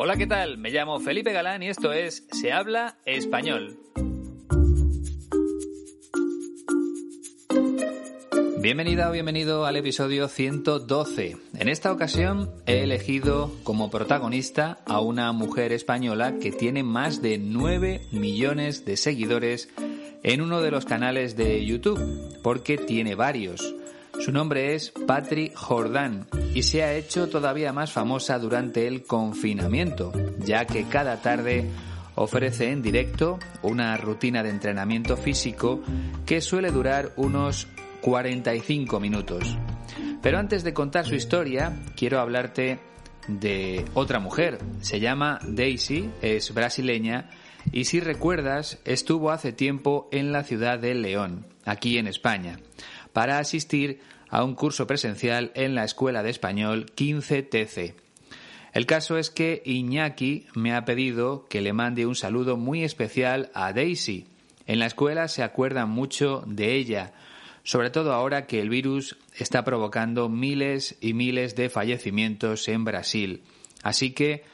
Hola, 0.00 0.16
¿qué 0.16 0.28
tal? 0.28 0.58
Me 0.58 0.70
llamo 0.70 1.00
Felipe 1.00 1.32
Galán 1.32 1.60
y 1.64 1.70
esto 1.70 1.92
es 1.92 2.24
Se 2.30 2.52
habla 2.52 2.98
español. 3.04 3.80
Bienvenida 8.60 9.08
o 9.08 9.12
bienvenido 9.12 9.66
al 9.66 9.74
episodio 9.74 10.28
112. 10.28 11.36
En 11.58 11.68
esta 11.68 11.90
ocasión 11.90 12.48
he 12.66 12.84
elegido 12.84 13.52
como 13.64 13.90
protagonista 13.90 14.78
a 14.86 15.00
una 15.00 15.32
mujer 15.32 15.72
española 15.72 16.38
que 16.40 16.52
tiene 16.52 16.84
más 16.84 17.20
de 17.20 17.38
9 17.38 18.02
millones 18.12 18.84
de 18.84 18.96
seguidores 18.96 19.68
en 20.22 20.42
uno 20.42 20.62
de 20.62 20.70
los 20.70 20.84
canales 20.84 21.36
de 21.36 21.66
YouTube, 21.66 22.38
porque 22.44 22.78
tiene 22.78 23.16
varios. 23.16 23.74
Su 24.20 24.30
nombre 24.30 24.76
es 24.76 24.92
Patri 25.08 25.50
Jordán 25.56 26.28
y 26.54 26.62
se 26.62 26.82
ha 26.82 26.94
hecho 26.94 27.28
todavía 27.28 27.72
más 27.72 27.92
famosa 27.92 28.38
durante 28.38 28.86
el 28.86 29.04
confinamiento, 29.04 30.12
ya 30.38 30.64
que 30.64 30.84
cada 30.84 31.20
tarde 31.20 31.68
ofrece 32.14 32.70
en 32.70 32.82
directo 32.82 33.38
una 33.62 33.96
rutina 33.96 34.42
de 34.42 34.50
entrenamiento 34.50 35.16
físico 35.16 35.80
que 36.26 36.40
suele 36.40 36.70
durar 36.70 37.12
unos 37.16 37.68
45 38.00 39.00
minutos. 39.00 39.56
Pero 40.22 40.38
antes 40.38 40.64
de 40.64 40.74
contar 40.74 41.06
su 41.06 41.14
historia, 41.14 41.84
quiero 41.96 42.20
hablarte 42.20 42.80
de 43.28 43.84
otra 43.94 44.18
mujer. 44.18 44.58
Se 44.80 45.00
llama 45.00 45.38
Daisy, 45.46 46.10
es 46.22 46.52
brasileña 46.52 47.30
y 47.70 47.84
si 47.84 48.00
recuerdas 48.00 48.78
estuvo 48.84 49.30
hace 49.30 49.52
tiempo 49.52 50.08
en 50.10 50.32
la 50.32 50.42
ciudad 50.42 50.78
de 50.78 50.94
León, 50.94 51.46
aquí 51.64 51.98
en 51.98 52.06
España 52.06 52.58
para 53.18 53.40
asistir 53.40 53.98
a 54.28 54.44
un 54.44 54.54
curso 54.54 54.86
presencial 54.86 55.50
en 55.56 55.74
la 55.74 55.82
Escuela 55.82 56.22
de 56.22 56.30
Español 56.30 56.86
15TC. 56.94 57.94
El 58.72 58.86
caso 58.86 59.18
es 59.18 59.28
que 59.30 59.60
Iñaki 59.64 60.46
me 60.54 60.72
ha 60.72 60.84
pedido 60.84 61.44
que 61.48 61.60
le 61.60 61.72
mande 61.72 62.06
un 62.06 62.14
saludo 62.14 62.56
muy 62.56 62.84
especial 62.84 63.50
a 63.54 63.72
Daisy. 63.72 64.28
En 64.68 64.78
la 64.78 64.86
escuela 64.86 65.26
se 65.26 65.42
acuerdan 65.42 65.90
mucho 65.90 66.44
de 66.46 66.76
ella, 66.76 67.12
sobre 67.64 67.90
todo 67.90 68.12
ahora 68.12 68.46
que 68.46 68.60
el 68.60 68.68
virus 68.68 69.18
está 69.34 69.64
provocando 69.64 70.28
miles 70.28 70.96
y 71.00 71.12
miles 71.12 71.56
de 71.56 71.70
fallecimientos 71.70 72.68
en 72.68 72.84
Brasil. 72.84 73.42
Así 73.82 74.12
que, 74.12 74.44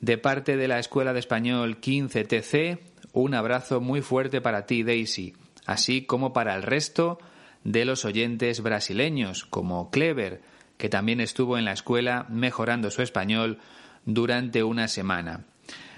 de 0.00 0.18
parte 0.18 0.56
de 0.56 0.66
la 0.66 0.80
Escuela 0.80 1.12
de 1.12 1.20
Español 1.20 1.80
15TC, 1.80 2.80
un 3.12 3.34
abrazo 3.34 3.80
muy 3.80 4.02
fuerte 4.02 4.40
para 4.40 4.66
ti, 4.66 4.82
Daisy, 4.82 5.36
así 5.66 6.02
como 6.02 6.32
para 6.32 6.56
el 6.56 6.64
resto 6.64 7.20
de 7.64 7.84
los 7.84 8.04
oyentes 8.04 8.62
brasileños, 8.62 9.44
como 9.44 9.90
Clever, 9.90 10.40
que 10.76 10.88
también 10.88 11.20
estuvo 11.20 11.58
en 11.58 11.64
la 11.64 11.72
escuela 11.72 12.26
mejorando 12.28 12.90
su 12.90 13.02
español 13.02 13.58
durante 14.04 14.62
una 14.62 14.88
semana. 14.88 15.44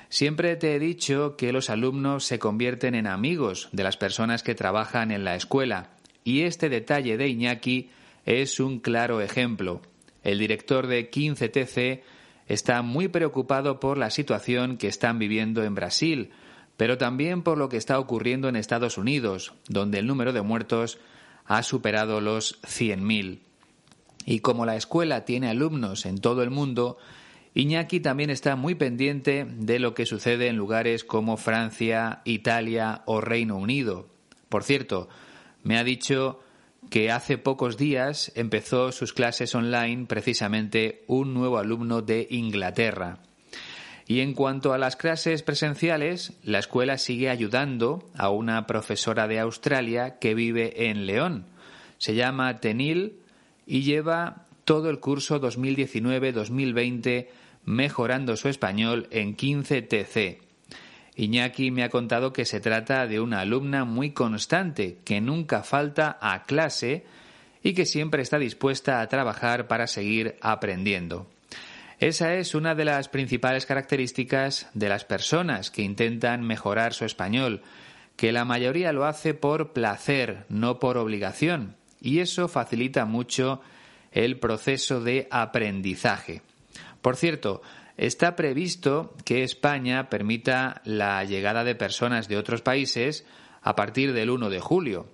Siempre 0.09 0.57
te 0.57 0.75
he 0.75 0.81
dicho 0.81 1.37
que 1.37 1.53
los 1.53 1.71
alumnos 1.71 2.25
se 2.25 2.41
convierten 2.41 2.97
en 2.97 3.07
amigos 3.07 3.69
de 3.73 3.85
las 3.85 3.97
personas 3.97 4.43
que 4.43 4.57
trabajan 4.57 5.13
en 5.13 5.23
la 5.23 5.37
escuela, 5.37 5.91
y 6.25 6.43
este 6.43 6.69
detalle 6.69 7.17
de 7.17 7.29
Iñaki 7.29 7.91
es 8.27 8.59
un 8.59 8.81
claro 8.81 9.21
ejemplo. 9.21 9.81
El 10.23 10.39
director 10.39 10.87
de 10.87 11.11
15TC 11.11 12.03
está 12.49 12.83
muy 12.83 13.09
preocupado 13.09 13.79
por 13.79 13.97
la 13.97 14.11
situación 14.11 14.77
que 14.77 14.89
están 14.89 15.19
viviendo 15.19 15.63
en 15.63 15.75
Brasil, 15.75 16.31
pero 16.77 16.99
también 16.99 17.43
por 17.43 17.59
lo 17.59 17.69
que 17.69 17.77
está 17.77 17.99
ocurriendo 17.99 18.49
en 18.49 18.57
Estados 18.57 18.99
Unidos, 18.99 19.53
donde 19.69 19.99
el 19.99 20.07
número 20.07 20.33
de 20.33 20.43
muertos 20.43 20.99
ha 21.51 21.65
superado 21.65 22.21
los 22.21 22.63
100.000. 22.63 23.41
Y 24.25 24.39
como 24.39 24.67
la 24.67 24.77
escuela 24.77 25.25
tiene 25.25 25.49
alumnos 25.49 26.07
en 26.07 26.19
todo 26.19 26.45
el 26.45 26.51
mundo, 26.51 26.97
Iñaki 27.55 27.99
también 27.99 28.31
está 28.31 28.55
muy 28.55 28.77
pendiente 28.77 29.49
de 29.51 29.81
lo 29.81 29.93
que 29.93 30.07
sucede 30.07 30.47
en 30.47 30.57
lugares 30.57 31.03
como 31.03 31.37
Francia, 31.37 32.23
Italia 32.25 33.03
o 33.05 33.21
Reino 33.21 33.57
Unido. 33.57 34.07
Por 34.49 34.63
cierto, 34.63 35.09
me 35.65 35.77
ha 35.77 35.83
dicho 35.83 36.39
que 36.89 37.11
hace 37.11 37.37
pocos 37.37 37.77
días 37.77 38.31
empezó 38.37 38.93
sus 38.93 39.13
clases 39.13 39.53
online 39.57 40.07
precisamente 40.07 41.03
un 41.09 41.35
nuevo 41.35 41.59
alumno 41.59 42.01
de 42.01 42.29
Inglaterra. 42.31 43.19
Y 44.11 44.23
en 44.23 44.35
cuanto 44.35 44.73
a 44.73 44.79
las 44.79 44.97
clases 44.97 45.45
presenciales, 45.45 46.33
la 46.43 46.59
escuela 46.59 46.99
sigue 46.99 47.31
ayudando 47.31 48.11
a 48.17 48.29
una 48.31 48.67
profesora 48.67 49.29
de 49.29 49.39
Australia 49.39 50.19
que 50.19 50.35
vive 50.35 50.91
en 50.91 51.07
León. 51.07 51.45
Se 51.99 52.17
llama 52.17 52.59
Tenil 52.59 53.21
y 53.69 53.83
lleva 53.83 54.47
todo 54.65 54.91
el 54.91 54.99
curso 54.99 55.41
2019-2020 55.41 57.29
mejorando 57.67 58.37
su 58.37 58.49
español 58.49 59.07
en 59.13 59.37
15 59.37 59.83
TC. 59.83 60.41
Iñaki 61.15 61.71
me 61.71 61.85
ha 61.85 61.89
contado 61.89 62.33
que 62.33 62.47
se 62.47 62.59
trata 62.59 63.07
de 63.07 63.21
una 63.21 63.43
alumna 63.43 63.85
muy 63.85 64.11
constante, 64.11 64.99
que 65.05 65.21
nunca 65.21 65.63
falta 65.63 66.19
a 66.21 66.47
clase 66.47 67.05
y 67.63 67.75
que 67.75 67.87
siempre 67.87 68.23
está 68.23 68.41
dispuesta 68.41 69.03
a 69.03 69.09
trabajar 69.09 69.69
para 69.69 69.87
seguir 69.87 70.35
aprendiendo. 70.41 71.29
Esa 72.01 72.37
es 72.37 72.55
una 72.55 72.75
de 72.75 72.87
las 72.87 73.11
principales 73.11 73.67
características 73.67 74.71
de 74.73 74.89
las 74.89 75.05
personas 75.05 75.71
que 75.71 75.83
intentan 75.83 76.43
mejorar 76.43 76.95
su 76.95 77.05
español, 77.05 77.61
que 78.17 78.33
la 78.33 78.47
mayoría 78.47 78.95
lo 78.95 79.05
hace 79.05 79.35
por 79.35 79.75
placer, 79.75 80.47
no 80.49 80.79
por 80.79 80.97
obligación, 80.97 81.77
y 82.01 82.21
eso 82.21 82.49
facilita 82.49 83.05
mucho 83.05 83.61
el 84.13 84.39
proceso 84.39 85.03
de 85.03 85.29
aprendizaje. 85.31 86.41
Por 87.03 87.17
cierto, 87.17 87.61
está 87.99 88.35
previsto 88.35 89.15
que 89.27 89.43
España 89.43 90.09
permita 90.09 90.81
la 90.87 91.23
llegada 91.25 91.65
de 91.65 91.75
personas 91.75 92.29
de 92.29 92.39
otros 92.39 92.63
países 92.63 93.27
a 93.61 93.77
partir 93.77 94.15
del 94.15 94.31
1 94.31 94.49
de 94.49 94.61
julio. 94.61 95.07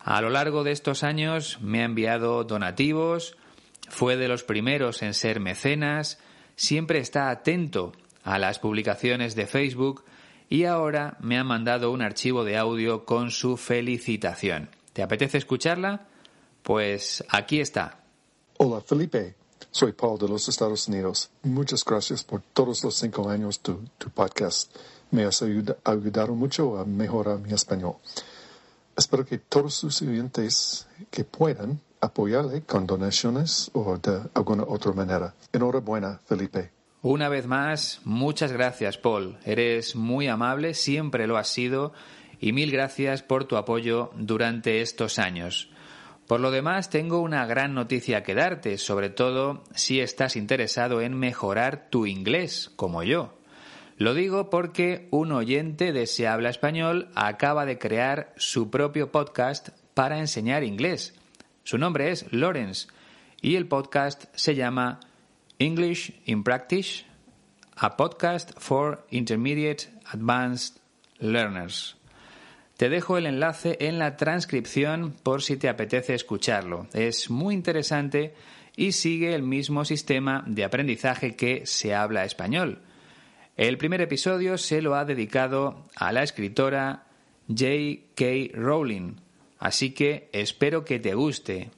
A 0.05 0.21
lo 0.21 0.29
largo 0.29 0.63
de 0.63 0.71
estos 0.71 1.01
años 1.01 1.57
me 1.61 1.81
ha 1.81 1.85
enviado 1.85 2.43
donativos, 2.43 3.35
fue 3.89 4.17
de 4.17 4.27
los 4.27 4.43
primeros 4.43 5.01
en 5.01 5.15
ser 5.15 5.39
mecenas, 5.39 6.19
siempre 6.55 6.99
está 6.99 7.31
atento 7.31 7.91
a 8.23 8.37
las 8.37 8.59
publicaciones 8.59 9.33
de 9.33 9.47
Facebook 9.47 10.03
y 10.47 10.65
ahora 10.65 11.17
me 11.21 11.39
ha 11.39 11.43
mandado 11.43 11.91
un 11.91 12.03
archivo 12.03 12.43
de 12.43 12.55
audio 12.55 13.03
con 13.03 13.31
su 13.31 13.57
felicitación. 13.57 14.69
¿Te 14.93 15.01
apetece 15.01 15.39
escucharla? 15.39 16.05
Pues 16.61 17.23
aquí 17.29 17.59
está. 17.59 17.97
Hola 18.57 18.81
Felipe, 18.81 19.33
soy 19.71 19.93
Paul 19.93 20.19
de 20.19 20.29
los 20.29 20.47
Estados 20.47 20.87
Unidos. 20.87 21.31
Muchas 21.41 21.83
gracias 21.83 22.23
por 22.23 22.43
todos 22.53 22.83
los 22.83 22.93
cinco 22.93 23.27
años 23.27 23.59
de 23.63 23.75
tu 23.97 24.09
podcast. 24.11 24.71
Me 25.09 25.23
has 25.25 25.41
ayudado 25.41 26.35
mucho 26.35 26.77
a 26.77 26.85
mejorar 26.85 27.39
mi 27.39 27.53
español. 27.53 27.95
Espero 28.97 29.25
que 29.25 29.37
todos 29.37 29.73
sus 29.73 30.01
oyentes 30.01 30.87
que 31.11 31.23
puedan 31.23 31.81
apoyarle 31.99 32.61
con 32.61 32.87
donaciones 32.87 33.69
o 33.73 33.97
de 33.97 34.21
alguna 34.33 34.63
otra 34.63 34.93
manera. 34.93 35.33
Enhorabuena, 35.51 36.19
Felipe. 36.25 36.71
Una 37.01 37.29
vez 37.29 37.45
más, 37.45 38.01
muchas 38.03 38.51
gracias, 38.51 38.97
Paul. 38.97 39.37
Eres 39.45 39.95
muy 39.95 40.27
amable, 40.27 40.73
siempre 40.73 41.27
lo 41.27 41.37
has 41.37 41.49
sido, 41.49 41.93
y 42.39 42.51
mil 42.51 42.71
gracias 42.71 43.21
por 43.21 43.45
tu 43.45 43.57
apoyo 43.57 44.11
durante 44.15 44.81
estos 44.81 45.19
años. 45.19 45.69
Por 46.27 46.39
lo 46.39 46.49
demás, 46.49 46.89
tengo 46.89 47.19
una 47.19 47.45
gran 47.45 47.75
noticia 47.75 48.23
que 48.23 48.33
darte, 48.33 48.79
sobre 48.79 49.09
todo 49.09 49.63
si 49.75 49.99
estás 49.99 50.35
interesado 50.35 51.01
en 51.01 51.13
mejorar 51.13 51.89
tu 51.91 52.07
inglés, 52.07 52.71
como 52.75 53.03
yo. 53.03 53.33
Lo 53.97 54.13
digo 54.13 54.49
porque 54.49 55.07
un 55.11 55.31
oyente 55.31 55.93
de 55.93 56.05
Se 56.05 56.27
habla 56.27 56.49
español 56.49 57.07
acaba 57.15 57.65
de 57.65 57.77
crear 57.77 58.33
su 58.35 58.69
propio 58.69 59.09
podcast 59.09 59.69
para 59.93 60.19
enseñar 60.19 60.65
inglés. 60.65 61.13
Su 61.63 61.77
nombre 61.77 62.11
es 62.11 62.25
Lawrence 62.33 62.89
y 63.41 63.55
el 63.55 63.67
podcast 63.67 64.25
se 64.35 64.53
llama 64.53 64.99
English 65.59 66.13
in 66.25 66.43
Practice, 66.43 67.05
a 67.77 67.95
podcast 67.95 68.51
for 68.59 69.05
intermediate 69.11 69.85
advanced 70.11 70.81
learners. 71.19 71.95
Te 72.75 72.89
dejo 72.89 73.17
el 73.17 73.27
enlace 73.27 73.77
en 73.79 73.97
la 73.97 74.17
transcripción 74.17 75.15
por 75.23 75.41
si 75.41 75.55
te 75.55 75.69
apetece 75.69 76.13
escucharlo. 76.13 76.89
Es 76.91 77.29
muy 77.29 77.53
interesante 77.53 78.33
y 78.75 78.91
sigue 78.91 79.33
el 79.33 79.43
mismo 79.43 79.85
sistema 79.85 80.43
de 80.45 80.65
aprendizaje 80.65 81.37
que 81.37 81.65
se 81.65 81.95
habla 81.95 82.25
español. 82.25 82.81
El 83.57 83.77
primer 83.77 84.01
episodio 84.01 84.57
se 84.57 84.81
lo 84.81 84.95
ha 84.95 85.05
dedicado 85.05 85.85
a 85.95 86.11
la 86.11 86.23
escritora 86.23 87.05
J.K. 87.47 88.25
Rowling, 88.53 89.15
así 89.59 89.91
que 89.91 90.29
espero 90.33 90.83
que 90.83 90.99
te 90.99 91.13
guste. 91.13 91.69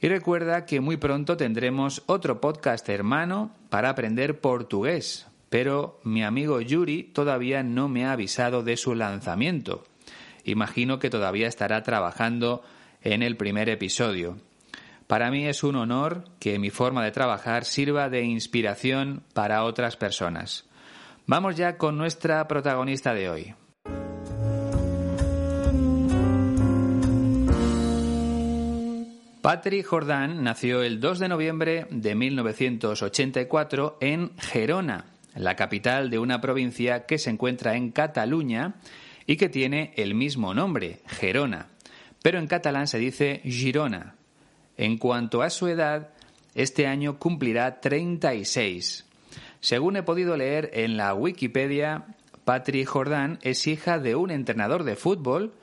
Y 0.00 0.08
recuerda 0.08 0.66
que 0.66 0.80
muy 0.80 0.96
pronto 0.96 1.36
tendremos 1.36 2.02
otro 2.06 2.40
podcast 2.40 2.88
hermano 2.88 3.54
para 3.70 3.90
aprender 3.90 4.40
portugués, 4.40 5.26
pero 5.48 6.00
mi 6.04 6.22
amigo 6.22 6.60
Yuri 6.60 7.04
todavía 7.04 7.62
no 7.62 7.88
me 7.88 8.04
ha 8.04 8.12
avisado 8.12 8.62
de 8.62 8.76
su 8.76 8.94
lanzamiento 8.94 9.84
imagino 10.44 10.98
que 10.98 11.10
todavía 11.10 11.48
estará 11.48 11.82
trabajando 11.82 12.62
en 13.02 13.22
el 13.22 13.36
primer 13.36 13.68
episodio. 13.68 14.38
Para 15.06 15.30
mí 15.30 15.46
es 15.46 15.62
un 15.62 15.76
honor 15.76 16.24
que 16.38 16.58
mi 16.58 16.70
forma 16.70 17.04
de 17.04 17.10
trabajar 17.10 17.64
sirva 17.64 18.08
de 18.08 18.22
inspiración 18.22 19.22
para 19.34 19.64
otras 19.64 19.96
personas. 19.96 20.64
Vamos 21.26 21.56
ya 21.56 21.78
con 21.78 21.96
nuestra 21.96 22.46
protagonista 22.46 23.14
de 23.14 23.30
hoy. 23.30 23.54
Patrick 29.40 29.86
Jordan 29.86 30.42
nació 30.42 30.82
el 30.82 31.00
2 31.00 31.18
de 31.18 31.28
noviembre 31.28 31.86
de 31.90 32.14
1984 32.14 33.96
en 34.00 34.36
Gerona, 34.38 35.06
la 35.34 35.56
capital 35.56 36.10
de 36.10 36.18
una 36.18 36.42
provincia 36.42 37.06
que 37.06 37.16
se 37.16 37.30
encuentra 37.30 37.74
en 37.74 37.90
Cataluña 37.90 38.74
y 39.26 39.36
que 39.36 39.48
tiene 39.48 39.94
el 39.96 40.14
mismo 40.14 40.52
nombre, 40.52 41.00
Gerona, 41.06 41.68
pero 42.22 42.38
en 42.38 42.46
catalán 42.46 42.86
se 42.86 42.98
dice 42.98 43.40
Girona. 43.44 44.16
En 44.76 44.98
cuanto 44.98 45.40
a 45.40 45.48
su 45.48 45.68
edad, 45.68 46.10
este 46.54 46.86
año 46.86 47.18
cumplirá 47.18 47.80
36. 47.80 49.06
Según 49.64 49.96
he 49.96 50.02
podido 50.02 50.36
leer 50.36 50.68
en 50.74 50.98
la 50.98 51.14
Wikipedia, 51.14 52.04
Patri 52.44 52.84
Jordán 52.84 53.38
es 53.40 53.66
hija 53.66 53.98
de 53.98 54.14
un 54.14 54.30
entrenador 54.30 54.84
de 54.84 54.94
fútbol 54.94 55.54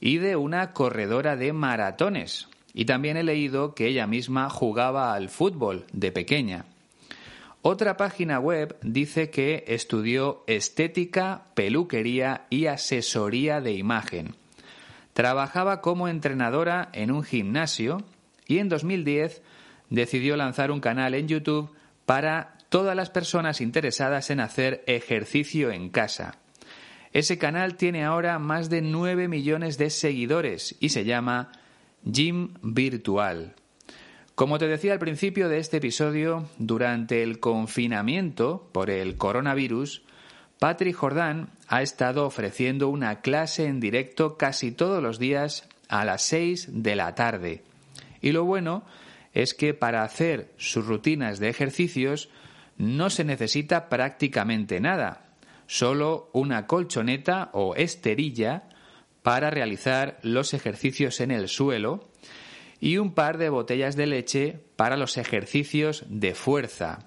y 0.00 0.16
de 0.16 0.34
una 0.34 0.72
corredora 0.72 1.36
de 1.36 1.52
maratones. 1.52 2.48
Y 2.72 2.86
también 2.86 3.18
he 3.18 3.22
leído 3.22 3.74
que 3.74 3.86
ella 3.86 4.06
misma 4.06 4.48
jugaba 4.48 5.12
al 5.12 5.28
fútbol 5.28 5.84
de 5.92 6.10
pequeña. 6.10 6.64
Otra 7.60 7.98
página 7.98 8.40
web 8.40 8.78
dice 8.80 9.28
que 9.28 9.64
estudió 9.66 10.42
estética, 10.46 11.44
peluquería 11.52 12.46
y 12.48 12.64
asesoría 12.64 13.60
de 13.60 13.72
imagen. 13.72 14.36
Trabajaba 15.12 15.82
como 15.82 16.08
entrenadora 16.08 16.88
en 16.94 17.10
un 17.10 17.24
gimnasio 17.24 17.98
y 18.46 18.56
en 18.56 18.70
2010 18.70 19.42
decidió 19.90 20.38
lanzar 20.38 20.70
un 20.70 20.80
canal 20.80 21.12
en 21.12 21.28
YouTube 21.28 21.70
para 22.06 22.56
todas 22.70 22.96
las 22.96 23.10
personas 23.10 23.60
interesadas 23.60 24.30
en 24.30 24.40
hacer 24.40 24.82
ejercicio 24.86 25.70
en 25.70 25.90
casa. 25.90 26.38
Ese 27.12 27.36
canal 27.36 27.76
tiene 27.76 28.04
ahora 28.04 28.38
más 28.38 28.70
de 28.70 28.80
9 28.80 29.28
millones 29.28 29.76
de 29.76 29.90
seguidores 29.90 30.76
y 30.80 30.90
se 30.90 31.04
llama 31.04 31.52
Gym 32.04 32.54
Virtual. 32.62 33.54
Como 34.36 34.58
te 34.58 34.68
decía 34.68 34.92
al 34.92 35.00
principio 35.00 35.48
de 35.48 35.58
este 35.58 35.78
episodio, 35.78 36.48
durante 36.58 37.22
el 37.22 37.40
confinamiento 37.40 38.70
por 38.72 38.88
el 38.88 39.16
coronavirus, 39.16 40.02
Patrick 40.60 40.94
Jordán 40.94 41.50
ha 41.66 41.82
estado 41.82 42.24
ofreciendo 42.24 42.88
una 42.88 43.20
clase 43.20 43.66
en 43.66 43.80
directo 43.80 44.36
casi 44.36 44.70
todos 44.70 45.02
los 45.02 45.18
días 45.18 45.68
a 45.88 46.04
las 46.04 46.22
6 46.22 46.68
de 46.82 46.96
la 46.96 47.14
tarde. 47.16 47.64
Y 48.22 48.30
lo 48.30 48.44
bueno 48.44 48.84
es 49.34 49.54
que 49.54 49.74
para 49.74 50.04
hacer 50.04 50.52
sus 50.56 50.86
rutinas 50.86 51.40
de 51.40 51.48
ejercicios 51.48 52.28
no 52.80 53.10
se 53.10 53.24
necesita 53.24 53.90
prácticamente 53.90 54.80
nada, 54.80 55.34
solo 55.66 56.30
una 56.32 56.66
colchoneta 56.66 57.50
o 57.52 57.74
esterilla 57.74 58.62
para 59.22 59.50
realizar 59.50 60.18
los 60.22 60.54
ejercicios 60.54 61.20
en 61.20 61.30
el 61.30 61.48
suelo 61.48 62.08
y 62.80 62.96
un 62.96 63.12
par 63.12 63.36
de 63.36 63.50
botellas 63.50 63.96
de 63.96 64.06
leche 64.06 64.60
para 64.76 64.96
los 64.96 65.18
ejercicios 65.18 66.04
de 66.08 66.34
fuerza. 66.34 67.00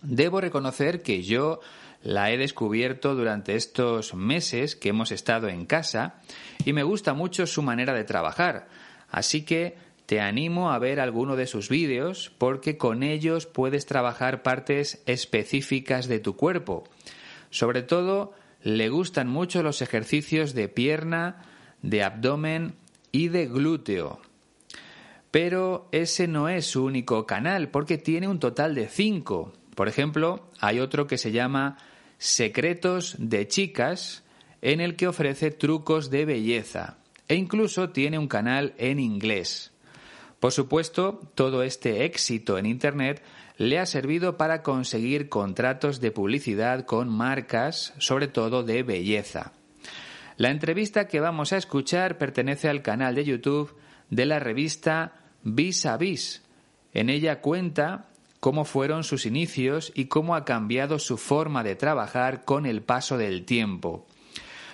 Debo 0.00 0.40
reconocer 0.40 1.02
que 1.02 1.22
yo 1.22 1.60
la 2.02 2.30
he 2.30 2.38
descubierto 2.38 3.14
durante 3.14 3.56
estos 3.56 4.14
meses 4.14 4.76
que 4.76 4.88
hemos 4.88 5.12
estado 5.12 5.48
en 5.48 5.66
casa 5.66 6.22
y 6.64 6.72
me 6.72 6.84
gusta 6.84 7.12
mucho 7.12 7.46
su 7.46 7.60
manera 7.60 7.92
de 7.92 8.04
trabajar, 8.04 8.68
así 9.10 9.42
que 9.44 9.76
te 10.10 10.20
animo 10.20 10.72
a 10.72 10.78
ver 10.80 10.98
alguno 10.98 11.36
de 11.36 11.46
sus 11.46 11.68
vídeos 11.68 12.32
porque 12.36 12.76
con 12.76 13.04
ellos 13.04 13.46
puedes 13.46 13.86
trabajar 13.86 14.42
partes 14.42 15.00
específicas 15.06 16.08
de 16.08 16.18
tu 16.18 16.34
cuerpo. 16.34 16.82
Sobre 17.50 17.82
todo, 17.82 18.32
le 18.60 18.88
gustan 18.88 19.28
mucho 19.28 19.62
los 19.62 19.82
ejercicios 19.82 20.52
de 20.52 20.66
pierna, 20.66 21.44
de 21.82 22.02
abdomen 22.02 22.74
y 23.12 23.28
de 23.28 23.46
glúteo. 23.46 24.20
Pero 25.30 25.88
ese 25.92 26.26
no 26.26 26.48
es 26.48 26.66
su 26.66 26.84
único 26.84 27.24
canal, 27.24 27.68
porque 27.68 27.96
tiene 27.96 28.26
un 28.26 28.40
total 28.40 28.74
de 28.74 28.88
cinco. 28.88 29.52
Por 29.76 29.86
ejemplo, 29.86 30.50
hay 30.58 30.80
otro 30.80 31.06
que 31.06 31.18
se 31.18 31.30
llama 31.30 31.78
Secretos 32.18 33.14
de 33.20 33.46
Chicas, 33.46 34.24
en 34.60 34.80
el 34.80 34.96
que 34.96 35.06
ofrece 35.06 35.52
trucos 35.52 36.10
de 36.10 36.24
belleza. 36.24 36.98
E 37.28 37.36
incluso 37.36 37.90
tiene 37.90 38.18
un 38.18 38.26
canal 38.26 38.74
en 38.76 38.98
inglés. 38.98 39.69
Por 40.40 40.52
supuesto, 40.52 41.20
todo 41.34 41.62
este 41.62 42.06
éxito 42.06 42.56
en 42.56 42.64
Internet 42.64 43.22
le 43.58 43.78
ha 43.78 43.84
servido 43.84 44.38
para 44.38 44.62
conseguir 44.62 45.28
contratos 45.28 46.00
de 46.00 46.10
publicidad 46.10 46.86
con 46.86 47.10
marcas, 47.10 47.92
sobre 47.98 48.26
todo 48.26 48.62
de 48.62 48.82
belleza. 48.82 49.52
La 50.38 50.50
entrevista 50.50 51.06
que 51.06 51.20
vamos 51.20 51.52
a 51.52 51.58
escuchar 51.58 52.16
pertenece 52.16 52.70
al 52.70 52.80
canal 52.80 53.14
de 53.14 53.26
YouTube 53.26 53.76
de 54.08 54.24
la 54.24 54.38
revista 54.38 55.12
Vis 55.42 55.84
a 55.84 55.98
Vis. 55.98 56.42
En 56.94 57.10
ella 57.10 57.42
cuenta 57.42 58.06
cómo 58.40 58.64
fueron 58.64 59.04
sus 59.04 59.26
inicios 59.26 59.92
y 59.94 60.06
cómo 60.06 60.34
ha 60.34 60.46
cambiado 60.46 60.98
su 60.98 61.18
forma 61.18 61.62
de 61.62 61.76
trabajar 61.76 62.46
con 62.46 62.64
el 62.64 62.80
paso 62.80 63.18
del 63.18 63.44
tiempo. 63.44 64.06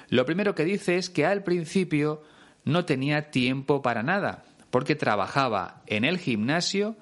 Lo 0.08 0.24
primero 0.24 0.54
que 0.54 0.64
dice 0.64 0.96
es 0.96 1.10
que 1.10 1.26
al 1.26 1.42
principio 1.42 2.22
no 2.64 2.84
tenía 2.84 3.32
tiempo 3.32 3.82
para 3.82 4.04
nada, 4.04 4.44
porque 4.76 4.94
trabajaba 4.94 5.80
en 5.86 6.04
el 6.04 6.18
gimnasio, 6.18 6.96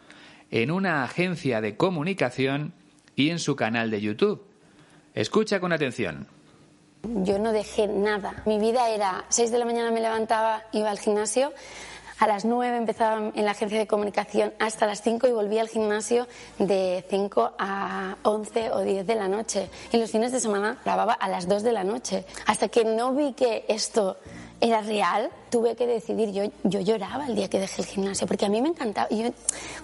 en 0.52 0.70
una 0.70 1.02
agencia 1.02 1.60
de 1.60 1.76
comunicación 1.76 2.72
y 3.16 3.30
en 3.30 3.40
su 3.40 3.56
canal 3.56 3.90
de 3.90 4.00
YouTube. 4.00 4.46
Escucha 5.12 5.58
con 5.58 5.72
atención. 5.72 6.28
Yo 7.02 7.36
no 7.40 7.50
dejé 7.50 7.88
nada. 7.88 8.44
Mi 8.46 8.60
vida 8.60 8.90
era 8.90 9.24
6 9.28 9.50
de 9.50 9.58
la 9.58 9.64
mañana 9.64 9.90
me 9.90 10.00
levantaba, 10.00 10.62
iba 10.70 10.88
al 10.88 11.00
gimnasio, 11.00 11.52
a 12.20 12.28
las 12.28 12.44
9 12.44 12.76
empezaba 12.76 13.32
en 13.34 13.44
la 13.44 13.50
agencia 13.50 13.80
de 13.80 13.88
comunicación 13.88 14.52
hasta 14.60 14.86
las 14.86 15.02
5 15.02 15.26
y 15.26 15.32
volvía 15.32 15.60
al 15.60 15.68
gimnasio 15.68 16.28
de 16.60 17.04
5 17.10 17.54
a 17.58 18.18
11 18.22 18.70
o 18.70 18.82
10 18.82 19.04
de 19.04 19.14
la 19.16 19.26
noche. 19.26 19.68
Y 19.90 19.96
los 19.96 20.12
fines 20.12 20.30
de 20.30 20.38
semana 20.38 20.78
grababa 20.84 21.14
a 21.14 21.28
las 21.28 21.48
2 21.48 21.64
de 21.64 21.72
la 21.72 21.82
noche. 21.82 22.24
Hasta 22.46 22.68
que 22.68 22.84
no 22.84 23.14
vi 23.14 23.32
que 23.32 23.64
esto 23.66 24.16
era 24.60 24.80
real, 24.80 25.30
tuve 25.50 25.76
que 25.76 25.86
decidir. 25.86 26.32
Yo, 26.32 26.44
yo 26.64 26.80
lloraba 26.80 27.26
el 27.26 27.34
día 27.34 27.48
que 27.48 27.60
dejé 27.60 27.82
el 27.82 27.88
gimnasio, 27.88 28.26
porque 28.26 28.46
a 28.46 28.48
mí 28.48 28.60
me 28.62 28.68
encantaba. 28.68 29.08
Yo, 29.10 29.30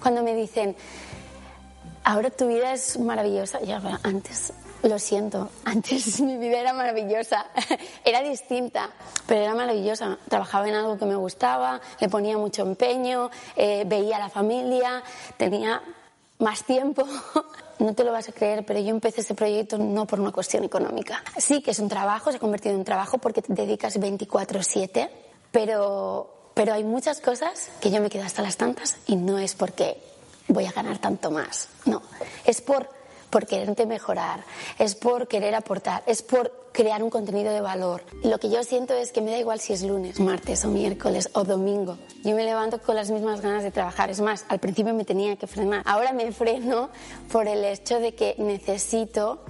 cuando 0.00 0.22
me 0.22 0.34
dicen, 0.34 0.76
ahora 2.04 2.30
tu 2.30 2.48
vida 2.48 2.72
es 2.72 2.98
maravillosa, 2.98 3.60
ya 3.60 3.80
antes, 4.02 4.52
lo 4.82 4.98
siento, 4.98 5.50
antes 5.64 6.20
mi 6.22 6.36
vida 6.36 6.60
era 6.60 6.72
maravillosa, 6.72 7.46
era 8.04 8.22
distinta, 8.22 8.90
pero 9.26 9.42
era 9.42 9.54
maravillosa. 9.54 10.18
Trabajaba 10.28 10.68
en 10.68 10.74
algo 10.74 10.98
que 10.98 11.06
me 11.06 11.16
gustaba, 11.16 11.80
le 12.00 12.08
ponía 12.08 12.38
mucho 12.38 12.62
empeño, 12.62 13.30
eh, 13.56 13.84
veía 13.86 14.16
a 14.16 14.20
la 14.20 14.28
familia, 14.28 15.02
tenía 15.36 15.82
más 16.38 16.64
tiempo. 16.64 17.06
No 17.80 17.94
te 17.94 18.04
lo 18.04 18.12
vas 18.12 18.28
a 18.28 18.32
creer, 18.32 18.64
pero 18.64 18.78
yo 18.78 18.90
empecé 18.90 19.22
ese 19.22 19.34
proyecto 19.34 19.78
no 19.78 20.06
por 20.06 20.20
una 20.20 20.30
cuestión 20.30 20.62
económica. 20.64 21.22
Sí 21.38 21.62
que 21.62 21.72
es 21.72 21.78
un 21.78 21.88
trabajo, 21.88 22.30
se 22.30 22.36
ha 22.36 22.40
convertido 22.40 22.74
en 22.74 22.80
un 22.80 22.84
trabajo 22.84 23.18
porque 23.18 23.42
te 23.42 23.52
dedicas 23.52 23.98
24/7, 23.98 25.10
pero, 25.50 26.52
pero 26.54 26.74
hay 26.74 26.84
muchas 26.84 27.20
cosas 27.20 27.70
que 27.80 27.90
yo 27.90 28.00
me 28.00 28.10
quedo 28.10 28.24
hasta 28.24 28.42
las 28.42 28.56
tantas 28.56 28.96
y 29.06 29.16
no 29.16 29.38
es 29.38 29.54
porque 29.54 29.96
voy 30.46 30.66
a 30.66 30.72
ganar 30.72 30.98
tanto 30.98 31.30
más, 31.30 31.68
no, 31.86 32.02
es 32.44 32.60
por 32.60 33.00
por 33.30 33.46
quererte 33.46 33.86
mejorar, 33.86 34.44
es 34.78 34.96
por 34.96 35.28
querer 35.28 35.54
aportar, 35.54 36.02
es 36.06 36.20
por 36.20 36.59
crear 36.72 37.02
un 37.02 37.10
contenido 37.10 37.52
de 37.52 37.60
valor. 37.60 38.02
Lo 38.22 38.38
que 38.38 38.50
yo 38.50 38.62
siento 38.62 38.94
es 38.94 39.12
que 39.12 39.20
me 39.20 39.30
da 39.30 39.38
igual 39.38 39.60
si 39.60 39.72
es 39.72 39.82
lunes, 39.82 40.20
martes 40.20 40.64
o 40.64 40.68
miércoles 40.68 41.30
o 41.32 41.44
domingo. 41.44 41.98
Yo 42.24 42.34
me 42.34 42.44
levanto 42.44 42.80
con 42.80 42.96
las 42.96 43.10
mismas 43.10 43.40
ganas 43.40 43.62
de 43.62 43.70
trabajar. 43.70 44.10
Es 44.10 44.20
más, 44.20 44.44
al 44.48 44.58
principio 44.58 44.94
me 44.94 45.04
tenía 45.04 45.36
que 45.36 45.46
frenar. 45.46 45.82
Ahora 45.84 46.12
me 46.12 46.30
freno 46.32 46.90
por 47.30 47.48
el 47.48 47.64
hecho 47.64 48.00
de 48.00 48.14
que 48.14 48.34
necesito 48.38 49.40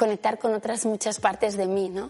conectar 0.00 0.38
con 0.38 0.54
otras 0.54 0.86
muchas 0.86 1.20
partes 1.20 1.58
de 1.58 1.66
mí, 1.66 1.90
¿no? 1.90 2.08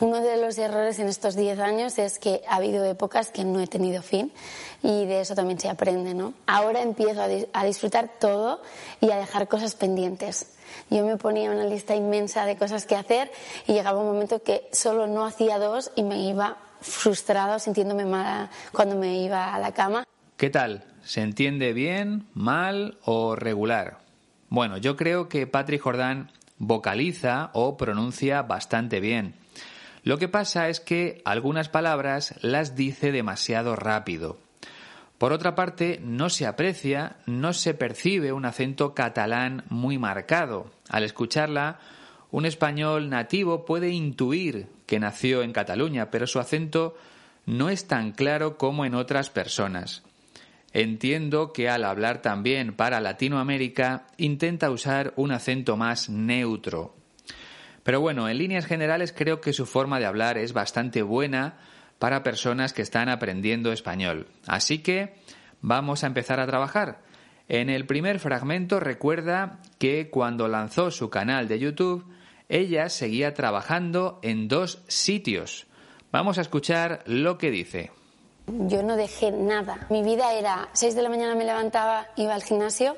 Uno 0.00 0.20
de 0.20 0.38
los 0.38 0.58
errores 0.58 0.98
en 0.98 1.06
estos 1.06 1.36
10 1.36 1.60
años 1.60 1.96
es 1.98 2.18
que 2.18 2.42
ha 2.48 2.56
habido 2.56 2.84
épocas 2.84 3.30
que 3.30 3.44
no 3.44 3.60
he 3.60 3.68
tenido 3.68 4.02
fin 4.02 4.32
y 4.82 5.06
de 5.06 5.20
eso 5.20 5.36
también 5.36 5.60
se 5.60 5.68
aprende, 5.68 6.14
¿no? 6.14 6.34
Ahora 6.46 6.82
empiezo 6.82 7.22
a, 7.22 7.64
disfrutar 7.64 8.10
todo 8.18 8.60
y 9.00 9.12
a 9.12 9.18
dejar 9.18 9.46
cosas 9.46 9.76
pendientes. 9.76 10.57
Yo 10.90 11.04
me 11.04 11.16
ponía 11.16 11.50
una 11.50 11.64
lista 11.64 11.94
inmensa 11.94 12.44
de 12.46 12.56
cosas 12.56 12.86
que 12.86 12.96
hacer 12.96 13.30
y 13.66 13.72
llegaba 13.72 14.00
un 14.00 14.06
momento 14.06 14.42
que 14.42 14.68
solo 14.72 15.06
no 15.06 15.24
hacía 15.24 15.58
dos 15.58 15.90
y 15.96 16.02
me 16.02 16.22
iba 16.22 16.56
frustrado, 16.80 17.58
sintiéndome 17.58 18.04
mal 18.04 18.50
cuando 18.72 18.96
me 18.96 19.18
iba 19.22 19.54
a 19.54 19.58
la 19.58 19.72
cama. 19.72 20.04
¿Qué 20.36 20.50
tal? 20.50 20.84
¿Se 21.02 21.22
entiende 21.22 21.72
bien, 21.72 22.26
mal 22.34 22.98
o 23.04 23.34
regular? 23.34 23.98
Bueno, 24.48 24.76
yo 24.78 24.96
creo 24.96 25.28
que 25.28 25.46
Patrick 25.46 25.82
Jordán 25.82 26.30
vocaliza 26.58 27.50
o 27.54 27.76
pronuncia 27.76 28.42
bastante 28.42 29.00
bien. 29.00 29.34
Lo 30.02 30.18
que 30.18 30.28
pasa 30.28 30.68
es 30.68 30.80
que 30.80 31.20
algunas 31.24 31.68
palabras 31.68 32.34
las 32.40 32.76
dice 32.76 33.12
demasiado 33.12 33.76
rápido. 33.76 34.38
Por 35.18 35.32
otra 35.32 35.56
parte, 35.56 36.00
no 36.02 36.30
se 36.30 36.46
aprecia, 36.46 37.16
no 37.26 37.52
se 37.52 37.74
percibe 37.74 38.32
un 38.32 38.44
acento 38.44 38.94
catalán 38.94 39.64
muy 39.68 39.98
marcado. 39.98 40.70
Al 40.88 41.02
escucharla, 41.02 41.80
un 42.30 42.46
español 42.46 43.10
nativo 43.10 43.64
puede 43.64 43.90
intuir 43.90 44.68
que 44.86 45.00
nació 45.00 45.42
en 45.42 45.52
Cataluña, 45.52 46.10
pero 46.10 46.28
su 46.28 46.38
acento 46.38 46.96
no 47.46 47.68
es 47.68 47.88
tan 47.88 48.12
claro 48.12 48.56
como 48.56 48.84
en 48.84 48.94
otras 48.94 49.28
personas. 49.28 50.04
Entiendo 50.72 51.52
que 51.52 51.68
al 51.68 51.84
hablar 51.84 52.22
también 52.22 52.74
para 52.74 53.00
Latinoamérica 53.00 54.06
intenta 54.18 54.70
usar 54.70 55.14
un 55.16 55.32
acento 55.32 55.76
más 55.76 56.10
neutro. 56.10 56.94
Pero 57.82 58.00
bueno, 58.00 58.28
en 58.28 58.38
líneas 58.38 58.66
generales 58.66 59.14
creo 59.16 59.40
que 59.40 59.54
su 59.54 59.64
forma 59.64 59.98
de 59.98 60.06
hablar 60.06 60.36
es 60.36 60.52
bastante 60.52 61.02
buena 61.02 61.56
para 61.98 62.22
personas 62.22 62.72
que 62.72 62.82
están 62.82 63.08
aprendiendo 63.08 63.72
español. 63.72 64.28
Así 64.46 64.78
que 64.78 65.14
vamos 65.60 66.04
a 66.04 66.06
empezar 66.06 66.40
a 66.40 66.46
trabajar. 66.46 67.00
En 67.48 67.70
el 67.70 67.86
primer 67.86 68.18
fragmento 68.18 68.78
recuerda 68.78 69.60
que 69.78 70.10
cuando 70.10 70.48
lanzó 70.48 70.90
su 70.90 71.10
canal 71.10 71.48
de 71.48 71.58
YouTube, 71.58 72.04
ella 72.48 72.88
seguía 72.88 73.34
trabajando 73.34 74.18
en 74.22 74.48
dos 74.48 74.82
sitios. 74.86 75.66
Vamos 76.12 76.38
a 76.38 76.42
escuchar 76.42 77.02
lo 77.06 77.38
que 77.38 77.50
dice. 77.50 77.90
Yo 78.46 78.82
no 78.82 78.96
dejé 78.96 79.30
nada. 79.30 79.86
Mi 79.90 80.02
vida 80.02 80.32
era 80.32 80.68
6 80.72 80.94
de 80.94 81.02
la 81.02 81.10
mañana 81.10 81.34
me 81.34 81.44
levantaba, 81.44 82.06
iba 82.16 82.34
al 82.34 82.42
gimnasio, 82.42 82.96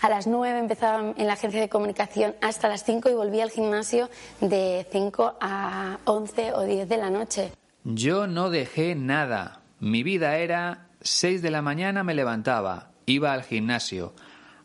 a 0.00 0.08
las 0.08 0.26
9 0.26 0.58
empezaba 0.58 1.14
en 1.16 1.26
la 1.26 1.32
agencia 1.32 1.60
de 1.60 1.68
comunicación 1.68 2.36
hasta 2.40 2.68
las 2.68 2.84
5 2.84 3.08
y 3.10 3.14
volvía 3.14 3.42
al 3.42 3.50
gimnasio 3.50 4.08
de 4.40 4.86
5 4.92 5.36
a 5.40 5.98
11 6.04 6.52
o 6.52 6.62
10 6.62 6.88
de 6.88 6.96
la 6.96 7.10
noche. 7.10 7.52
Yo 7.88 8.26
no 8.26 8.50
dejé 8.50 8.96
nada. 8.96 9.60
Mi 9.78 10.02
vida 10.02 10.38
era 10.38 10.88
6 11.02 11.40
de 11.40 11.52
la 11.52 11.62
mañana 11.62 12.02
me 12.02 12.14
levantaba, 12.14 12.90
iba 13.06 13.32
al 13.32 13.44
gimnasio. 13.44 14.12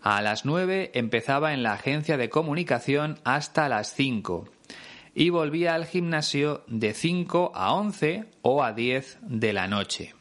A 0.01 0.23
las 0.23 0.43
9 0.43 0.89
empezaba 0.95 1.53
en 1.53 1.61
la 1.61 1.73
agencia 1.73 2.17
de 2.17 2.31
comunicación 2.31 3.19
hasta 3.23 3.69
las 3.69 3.93
5 3.93 4.45
y 5.13 5.29
volvía 5.29 5.75
al 5.75 5.85
gimnasio 5.85 6.63
de 6.65 6.95
5 6.95 7.51
a 7.53 7.75
11 7.75 8.25
o 8.41 8.63
a 8.63 8.73
10 8.73 9.19
de 9.21 9.53
la 9.53 9.67
noche. 9.67 10.15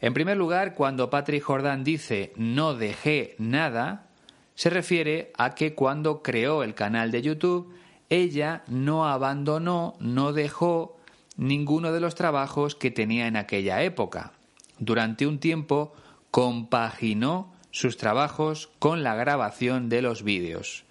En 0.00 0.14
primer 0.14 0.38
lugar, 0.38 0.72
cuando 0.72 1.10
Patrick 1.10 1.42
Jordan 1.42 1.84
dice 1.84 2.32
no 2.36 2.72
dejé 2.72 3.36
nada, 3.36 4.06
se 4.54 4.70
refiere 4.70 5.30
a 5.36 5.54
que 5.54 5.74
cuando 5.74 6.22
creó 6.22 6.62
el 6.62 6.72
canal 6.72 7.10
de 7.10 7.20
YouTube, 7.20 7.74
ella 8.08 8.62
no 8.66 9.06
abandonó, 9.06 9.96
no 10.00 10.32
dejó 10.32 10.96
ninguno 11.42 11.92
de 11.92 12.00
los 12.00 12.14
trabajos 12.14 12.74
que 12.74 12.90
tenía 12.90 13.26
en 13.26 13.36
aquella 13.36 13.82
época. 13.82 14.32
Durante 14.78 15.26
un 15.26 15.38
tiempo 15.38 15.92
compaginó 16.30 17.52
sus 17.70 17.96
trabajos 17.96 18.70
con 18.78 19.02
la 19.02 19.14
grabación 19.14 19.88
de 19.88 20.02
los 20.02 20.22
vídeos. 20.22 20.84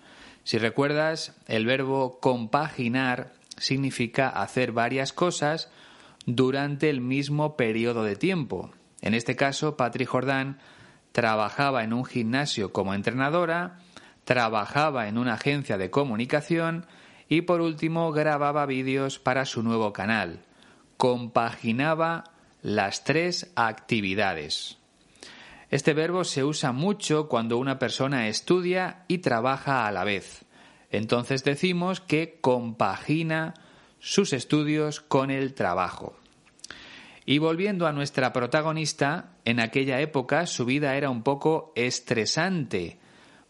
Si 0.44 0.58
recuerdas, 0.58 1.36
el 1.48 1.66
verbo 1.66 2.20
compaginar 2.20 3.34
significa 3.58 4.28
hacer 4.28 4.72
varias 4.72 5.14
cosas 5.14 5.72
durante 6.26 6.90
el 6.90 7.02
mismo 7.02 7.56
periodo 7.56 8.04
de 8.04 8.16
tiempo. 8.16 8.72
En 9.02 9.14
este 9.14 9.36
caso, 9.36 9.78
Patrick 9.78 10.10
Jordan 10.10 10.60
trabajaba 11.12 11.84
en 11.84 11.94
un 11.94 12.06
gimnasio 12.06 12.72
como 12.72 12.94
entrenadora, 12.94 13.80
trabajaba 14.26 15.08
en 15.08 15.18
una 15.18 15.34
agencia 15.34 15.78
de 15.78 15.90
comunicación 15.92 16.86
y 17.32 17.44
por 17.44 17.62
último 17.62 18.12
grababa 18.12 18.66
vídeos 18.66 19.18
para 19.18 19.46
su 19.46 19.64
nuevo 19.64 19.94
canal. 19.94 20.42
Compaginaba 20.98 22.26
las 22.62 23.06
tres 23.06 23.54
actividades. 23.56 24.78
Este 25.70 25.94
verbo 25.94 26.26
se 26.26 26.44
usa 26.44 26.74
mucho 26.74 27.30
cuando 27.30 27.58
una 27.58 27.80
persona 27.80 28.28
estudia 28.28 29.06
y 29.08 29.20
trabaja 29.20 29.88
a 29.88 29.94
la 29.94 30.04
vez. 30.04 30.44
Entonces 30.90 31.46
decimos 31.46 32.02
que 32.02 32.38
compagina 32.42 33.54
sus 34.00 34.34
estudios 34.34 35.00
con 35.00 35.32
el 35.32 35.54
trabajo. 35.54 36.18
Y 37.26 37.38
volviendo 37.38 37.88
a 37.88 37.94
nuestra 37.94 38.34
protagonista, 38.34 39.38
en 39.46 39.62
aquella 39.62 40.02
época 40.02 40.48
su 40.48 40.66
vida 40.66 40.98
era 40.98 41.10
un 41.10 41.24
poco 41.24 41.72
estresante, 41.78 43.00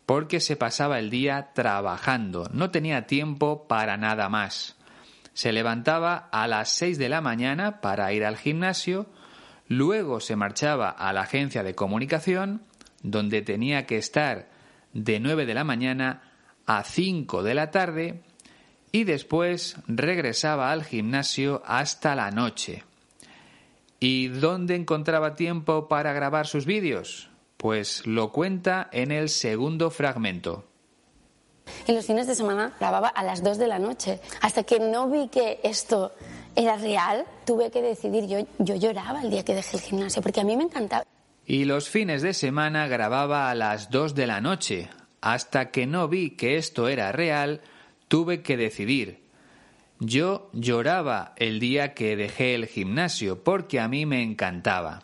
porque 0.06 0.40
se 0.40 0.56
pasaba 0.56 1.00
el 1.00 1.10
día 1.10 1.52
trabajando, 1.54 2.50
no 2.54 2.72
tenía 2.72 3.08
tiempo 3.08 3.68
para 3.68 3.98
nada 3.98 4.30
más. 4.30 4.78
Se 5.34 5.52
levantaba 5.52 6.30
a 6.32 6.48
las 6.48 6.70
seis 6.70 6.98
de 6.98 7.10
la 7.10 7.22
mañana 7.22 7.80
para 7.82 8.12
ir 8.14 8.26
al 8.26 8.38
gimnasio, 8.38 9.08
Luego 9.72 10.20
se 10.20 10.36
marchaba 10.36 10.90
a 10.90 11.14
la 11.14 11.22
agencia 11.22 11.64
de 11.64 11.76
comunicación, 11.76 12.62
donde 13.04 13.42
tenía 13.42 13.86
que 13.86 13.98
estar 13.98 14.50
de 14.92 15.22
9 15.22 15.46
de 15.46 15.54
la 15.54 15.64
mañana 15.64 16.24
a 16.66 16.84
5 16.84 17.42
de 17.42 17.54
la 17.54 17.72
tarde 17.72 18.22
y 18.92 19.06
después 19.06 19.78
regresaba 19.88 20.74
al 20.74 20.84
gimnasio 20.84 21.64
hasta 21.66 22.16
la 22.16 22.32
noche. 22.32 22.84
¿Y 24.02 24.28
dónde 24.28 24.76
encontraba 24.76 25.36
tiempo 25.36 25.88
para 25.88 26.12
grabar 26.12 26.48
sus 26.48 26.66
vídeos? 26.66 27.31
Pues 27.62 28.08
lo 28.08 28.32
cuenta 28.32 28.90
en 28.92 29.12
el 29.12 29.30
segundo 29.30 29.92
fragmento. 29.92 30.66
En 31.86 31.94
los 31.94 32.08
fines 32.08 32.26
de 32.26 32.34
semana 32.34 32.74
grababa 32.80 33.08
a 33.08 33.24
las 33.24 33.44
2 33.44 33.60
de 33.60 33.68
la 33.68 33.78
noche, 33.78 34.20
hasta 34.42 34.64
que 34.64 34.80
no 34.80 35.08
vi 35.08 35.28
que 35.28 35.60
esto 35.62 36.12
era 36.56 36.76
real, 36.78 37.24
tuve 37.46 37.70
que 37.70 37.84
decidir, 37.84 38.26
yo, 38.26 38.40
yo 38.58 38.76
lloraba 38.78 39.22
el 39.22 39.30
día 39.30 39.46
que 39.46 39.54
dejé 39.54 39.78
el 39.78 39.84
gimnasio, 39.84 40.24
porque 40.24 40.42
a 40.42 40.44
mí 40.44 40.58
me 40.58 40.64
encantaba. 40.64 41.06
Y 41.46 41.66
los 41.66 41.88
fines 41.88 42.24
de 42.24 42.34
semana 42.34 42.88
grababa 42.88 43.52
a 43.52 43.54
las 43.54 43.92
2 43.92 44.16
de 44.16 44.26
la 44.26 44.42
noche. 44.42 44.90
Hasta 45.22 45.70
que 45.70 45.86
no 45.86 46.08
vi 46.08 46.32
que 46.32 46.58
esto 46.58 46.88
era 46.88 47.12
real, 47.12 47.62
tuve 48.08 48.42
que 48.42 48.58
decidir. 48.58 49.22
Yo 50.00 50.50
lloraba 50.52 51.34
el 51.36 51.60
día 51.60 51.94
que 51.94 52.16
dejé 52.16 52.56
el 52.56 52.66
gimnasio 52.66 53.44
porque 53.44 53.80
a 53.80 53.88
mí 53.88 54.08
me 54.08 54.24
encantaba. 54.24 55.04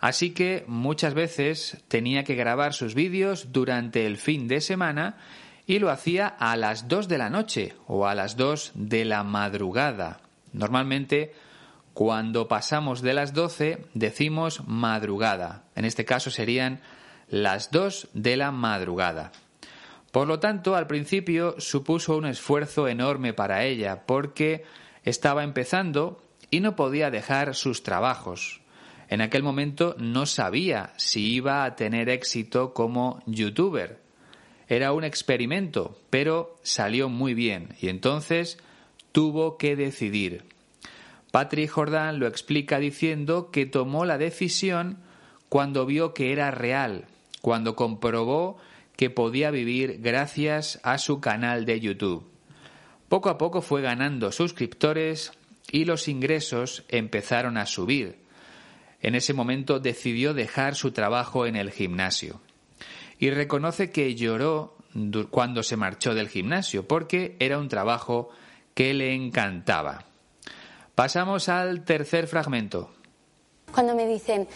Así 0.00 0.30
que 0.30 0.64
muchas 0.68 1.14
veces 1.14 1.78
tenía 1.88 2.24
que 2.24 2.36
grabar 2.36 2.72
sus 2.72 2.94
vídeos 2.94 3.52
durante 3.52 4.06
el 4.06 4.16
fin 4.16 4.46
de 4.46 4.60
semana 4.60 5.16
y 5.66 5.80
lo 5.80 5.90
hacía 5.90 6.26
a 6.26 6.56
las 6.56 6.88
2 6.88 7.08
de 7.08 7.18
la 7.18 7.30
noche 7.30 7.74
o 7.86 8.06
a 8.06 8.14
las 8.14 8.36
2 8.36 8.72
de 8.74 9.04
la 9.04 9.24
madrugada. 9.24 10.20
Normalmente, 10.52 11.32
Cuando 11.98 12.46
pasamos 12.46 13.02
de 13.02 13.12
las 13.12 13.32
12 13.32 13.84
decimos 13.92 14.62
madrugada. 14.68 15.64
En 15.74 15.84
este 15.84 16.04
caso 16.04 16.30
serían 16.30 16.80
las 17.28 17.72
2 17.72 18.10
de 18.14 18.36
la 18.36 18.52
madrugada. 18.52 19.32
Por 20.12 20.28
lo 20.28 20.38
tanto, 20.38 20.76
al 20.76 20.86
principio 20.86 21.56
supuso 21.58 22.16
un 22.16 22.26
esfuerzo 22.26 22.86
enorme 22.86 23.32
para 23.32 23.64
ella 23.64 24.06
porque 24.06 24.62
estaba 25.02 25.42
empezando 25.42 26.22
y 26.52 26.60
no 26.60 26.76
podía 26.76 27.10
dejar 27.10 27.56
sus 27.56 27.82
trabajos. 27.82 28.57
En 29.08 29.20
aquel 29.20 29.42
momento 29.42 29.94
no 29.98 30.26
sabía 30.26 30.92
si 30.96 31.32
iba 31.32 31.64
a 31.64 31.76
tener 31.76 32.08
éxito 32.08 32.74
como 32.74 33.22
youtuber. 33.26 34.00
Era 34.68 34.92
un 34.92 35.04
experimento, 35.04 35.98
pero 36.10 36.56
salió 36.62 37.08
muy 37.08 37.32
bien 37.32 37.74
y 37.80 37.88
entonces 37.88 38.58
tuvo 39.12 39.56
que 39.56 39.76
decidir. 39.76 40.44
Patrick 41.30 41.70
Jordan 41.70 42.18
lo 42.18 42.26
explica 42.26 42.78
diciendo 42.78 43.50
que 43.50 43.66
tomó 43.66 44.04
la 44.04 44.18
decisión 44.18 44.98
cuando 45.48 45.86
vio 45.86 46.12
que 46.12 46.32
era 46.32 46.50
real, 46.50 47.06
cuando 47.40 47.76
comprobó 47.76 48.58
que 48.96 49.10
podía 49.10 49.50
vivir 49.50 50.00
gracias 50.02 50.80
a 50.82 50.98
su 50.98 51.20
canal 51.20 51.64
de 51.64 51.80
YouTube. 51.80 52.26
Poco 53.08 53.30
a 53.30 53.38
poco 53.38 53.62
fue 53.62 53.80
ganando 53.80 54.32
suscriptores 54.32 55.32
y 55.70 55.84
los 55.86 56.08
ingresos 56.08 56.84
empezaron 56.88 57.56
a 57.56 57.64
subir. 57.64 58.27
En 59.00 59.14
ese 59.14 59.32
momento 59.32 59.78
decidió 59.78 60.34
dejar 60.34 60.74
su 60.74 60.92
trabajo 60.92 61.46
en 61.46 61.56
el 61.56 61.70
gimnasio. 61.70 62.40
Y 63.18 63.30
reconoce 63.30 63.90
que 63.90 64.14
lloró 64.14 64.76
cuando 65.30 65.62
se 65.62 65.76
marchó 65.76 66.14
del 66.14 66.28
gimnasio, 66.28 66.86
porque 66.86 67.36
era 67.38 67.58
un 67.58 67.68
trabajo 67.68 68.30
que 68.74 68.94
le 68.94 69.14
encantaba. 69.14 70.04
Pasamos 70.94 71.48
al 71.48 71.84
tercer 71.84 72.26
fragmento. 72.26 72.90
Cuando 73.72 73.94
me 73.94 74.06
dicen, 74.06 74.48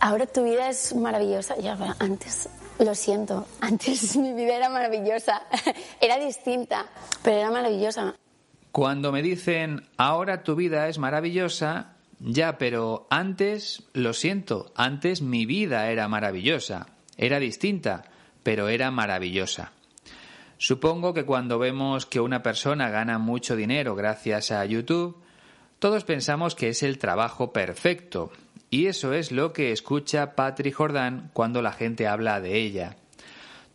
ahora 0.00 0.26
tu 0.26 0.44
vida 0.44 0.68
es 0.68 0.94
maravillosa, 0.94 1.56
ya 1.58 1.76
antes, 2.00 2.48
lo 2.78 2.94
siento, 2.94 3.46
antes 3.60 4.16
mi 4.16 4.32
vida 4.32 4.56
era 4.56 4.68
maravillosa, 4.68 5.42
era 6.00 6.18
distinta, 6.18 6.86
pero 7.22 7.36
era 7.38 7.50
maravillosa. 7.50 8.14
Cuando 8.72 9.12
me 9.12 9.22
dicen, 9.22 9.86
ahora 9.98 10.42
tu 10.42 10.56
vida 10.56 10.88
es 10.88 10.98
maravillosa, 10.98 11.91
ya, 12.24 12.56
pero 12.56 13.06
antes, 13.10 13.82
lo 13.92 14.12
siento, 14.12 14.72
antes 14.76 15.22
mi 15.22 15.44
vida 15.44 15.90
era 15.90 16.08
maravillosa, 16.08 16.86
era 17.16 17.40
distinta, 17.40 18.04
pero 18.42 18.68
era 18.68 18.90
maravillosa. 18.90 19.72
Supongo 20.56 21.12
que 21.14 21.24
cuando 21.24 21.58
vemos 21.58 22.06
que 22.06 22.20
una 22.20 22.42
persona 22.42 22.88
gana 22.88 23.18
mucho 23.18 23.56
dinero 23.56 23.96
gracias 23.96 24.52
a 24.52 24.64
YouTube, 24.64 25.16
todos 25.80 26.04
pensamos 26.04 26.54
que 26.54 26.68
es 26.68 26.84
el 26.84 26.98
trabajo 26.98 27.52
perfecto, 27.52 28.30
y 28.70 28.86
eso 28.86 29.12
es 29.12 29.32
lo 29.32 29.52
que 29.52 29.72
escucha 29.72 30.36
Patrick 30.36 30.74
Jordan 30.74 31.30
cuando 31.32 31.60
la 31.60 31.72
gente 31.72 32.06
habla 32.06 32.40
de 32.40 32.56
ella. 32.58 32.96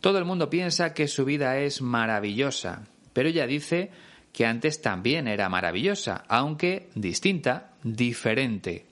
Todo 0.00 0.18
el 0.18 0.24
mundo 0.24 0.48
piensa 0.48 0.94
que 0.94 1.06
su 1.06 1.26
vida 1.26 1.58
es 1.58 1.82
maravillosa, 1.82 2.84
pero 3.12 3.28
ella 3.28 3.46
dice 3.46 3.90
que 4.32 4.46
antes 4.46 4.80
también 4.82 5.28
era 5.28 5.48
maravillosa, 5.48 6.24
aunque 6.28 6.88
distinta, 6.94 7.72
diferente. 7.82 8.86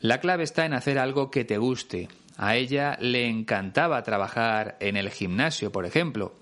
La 0.00 0.18
clave 0.18 0.44
está 0.44 0.66
en 0.66 0.74
hacer 0.74 0.98
algo 0.98 1.30
que 1.30 1.44
te 1.44 1.58
guste. 1.58 2.08
A 2.36 2.56
ella 2.56 2.96
le 3.00 3.28
encantaba 3.28 4.02
trabajar 4.02 4.76
en 4.80 4.96
el 4.96 5.10
gimnasio, 5.10 5.70
por 5.70 5.86
ejemplo, 5.86 6.34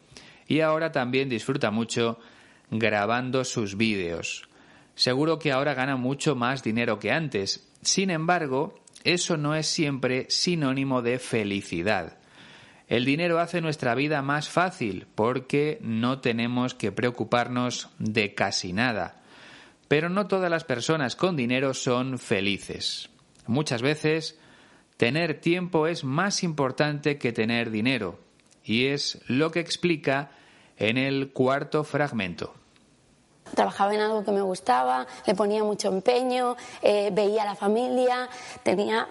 y 0.46 0.60
ahora 0.60 0.92
también 0.92 1.28
disfruta 1.28 1.70
mucho 1.70 2.18
grabando 2.70 3.44
sus 3.44 3.76
vídeos. 3.76 4.48
Seguro 4.94 5.38
que 5.38 5.52
ahora 5.52 5.74
gana 5.74 5.96
mucho 5.96 6.36
más 6.36 6.62
dinero 6.62 6.98
que 6.98 7.10
antes. 7.10 7.68
Sin 7.82 8.10
embargo, 8.10 8.80
eso 9.04 9.36
no 9.36 9.54
es 9.54 9.66
siempre 9.66 10.26
sinónimo 10.28 11.02
de 11.02 11.18
felicidad. 11.18 12.19
El 12.90 13.04
dinero 13.04 13.38
hace 13.38 13.60
nuestra 13.60 13.94
vida 13.94 14.20
más 14.20 14.48
fácil 14.48 15.06
porque 15.14 15.78
no 15.80 16.20
tenemos 16.20 16.74
que 16.74 16.90
preocuparnos 16.90 17.88
de 18.00 18.34
casi 18.34 18.72
nada. 18.72 19.20
Pero 19.86 20.08
no 20.08 20.26
todas 20.26 20.50
las 20.50 20.64
personas 20.64 21.14
con 21.14 21.36
dinero 21.36 21.72
son 21.72 22.18
felices. 22.18 23.08
Muchas 23.46 23.80
veces, 23.80 24.40
tener 24.96 25.40
tiempo 25.40 25.86
es 25.86 26.02
más 26.02 26.42
importante 26.42 27.16
que 27.16 27.30
tener 27.32 27.70
dinero, 27.70 28.18
y 28.64 28.86
es 28.86 29.20
lo 29.28 29.52
que 29.52 29.60
explica 29.60 30.32
en 30.76 30.98
el 30.98 31.30
cuarto 31.30 31.84
fragmento. 31.84 32.54
Trabajaba 33.54 33.94
en 33.94 34.00
algo 34.00 34.24
que 34.24 34.32
me 34.32 34.42
gustaba, 34.42 35.06
le 35.28 35.36
ponía 35.36 35.62
mucho 35.62 35.88
empeño, 35.92 36.56
eh, 36.82 37.10
veía 37.12 37.42
a 37.42 37.46
la 37.46 37.54
familia, 37.54 38.28
tenía 38.64 39.08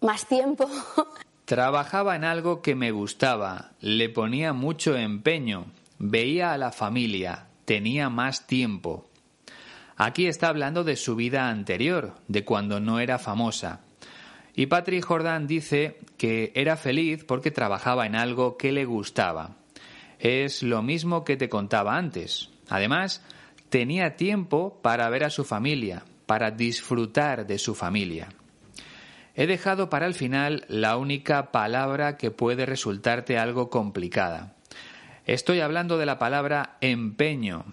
más 0.00 0.26
tiempo. 0.26 0.70
Trabajaba 1.46 2.16
en 2.16 2.24
algo 2.24 2.60
que 2.60 2.74
me 2.74 2.90
gustaba, 2.90 3.70
le 3.80 4.08
ponía 4.08 4.52
mucho 4.52 4.96
empeño, 4.96 5.66
veía 5.96 6.52
a 6.52 6.58
la 6.58 6.72
familia, 6.72 7.46
tenía 7.64 8.10
más 8.10 8.48
tiempo. 8.48 9.08
Aquí 9.96 10.26
está 10.26 10.48
hablando 10.48 10.82
de 10.82 10.96
su 10.96 11.14
vida 11.14 11.48
anterior, 11.48 12.16
de 12.26 12.44
cuando 12.44 12.80
no 12.80 12.98
era 12.98 13.20
famosa. 13.20 13.82
Y 14.56 14.66
Patrick 14.66 15.04
Jordan 15.04 15.46
dice 15.46 16.00
que 16.18 16.50
era 16.56 16.76
feliz 16.76 17.22
porque 17.22 17.52
trabajaba 17.52 18.06
en 18.06 18.16
algo 18.16 18.56
que 18.56 18.72
le 18.72 18.84
gustaba. 18.84 19.54
Es 20.18 20.64
lo 20.64 20.82
mismo 20.82 21.22
que 21.22 21.36
te 21.36 21.48
contaba 21.48 21.96
antes. 21.96 22.50
Además, 22.68 23.22
tenía 23.68 24.16
tiempo 24.16 24.80
para 24.82 25.08
ver 25.10 25.22
a 25.22 25.30
su 25.30 25.44
familia, 25.44 26.02
para 26.26 26.50
disfrutar 26.50 27.46
de 27.46 27.58
su 27.58 27.76
familia. 27.76 28.30
He 29.36 29.46
dejado 29.46 29.88
para 29.88 30.06
el 30.06 30.14
final 30.14 30.64
la 30.68 30.96
única 30.96 31.52
palabra 31.52 32.16
que 32.16 32.32
puede 32.32 32.66
resultarte 32.66 33.38
algo 33.38 33.70
complicada. 33.70 34.56
Estoy 35.26 35.60
hablando 35.60 35.98
de 35.98 36.06
la 36.06 36.18
palabra 36.18 36.76
empeño. 36.80 37.66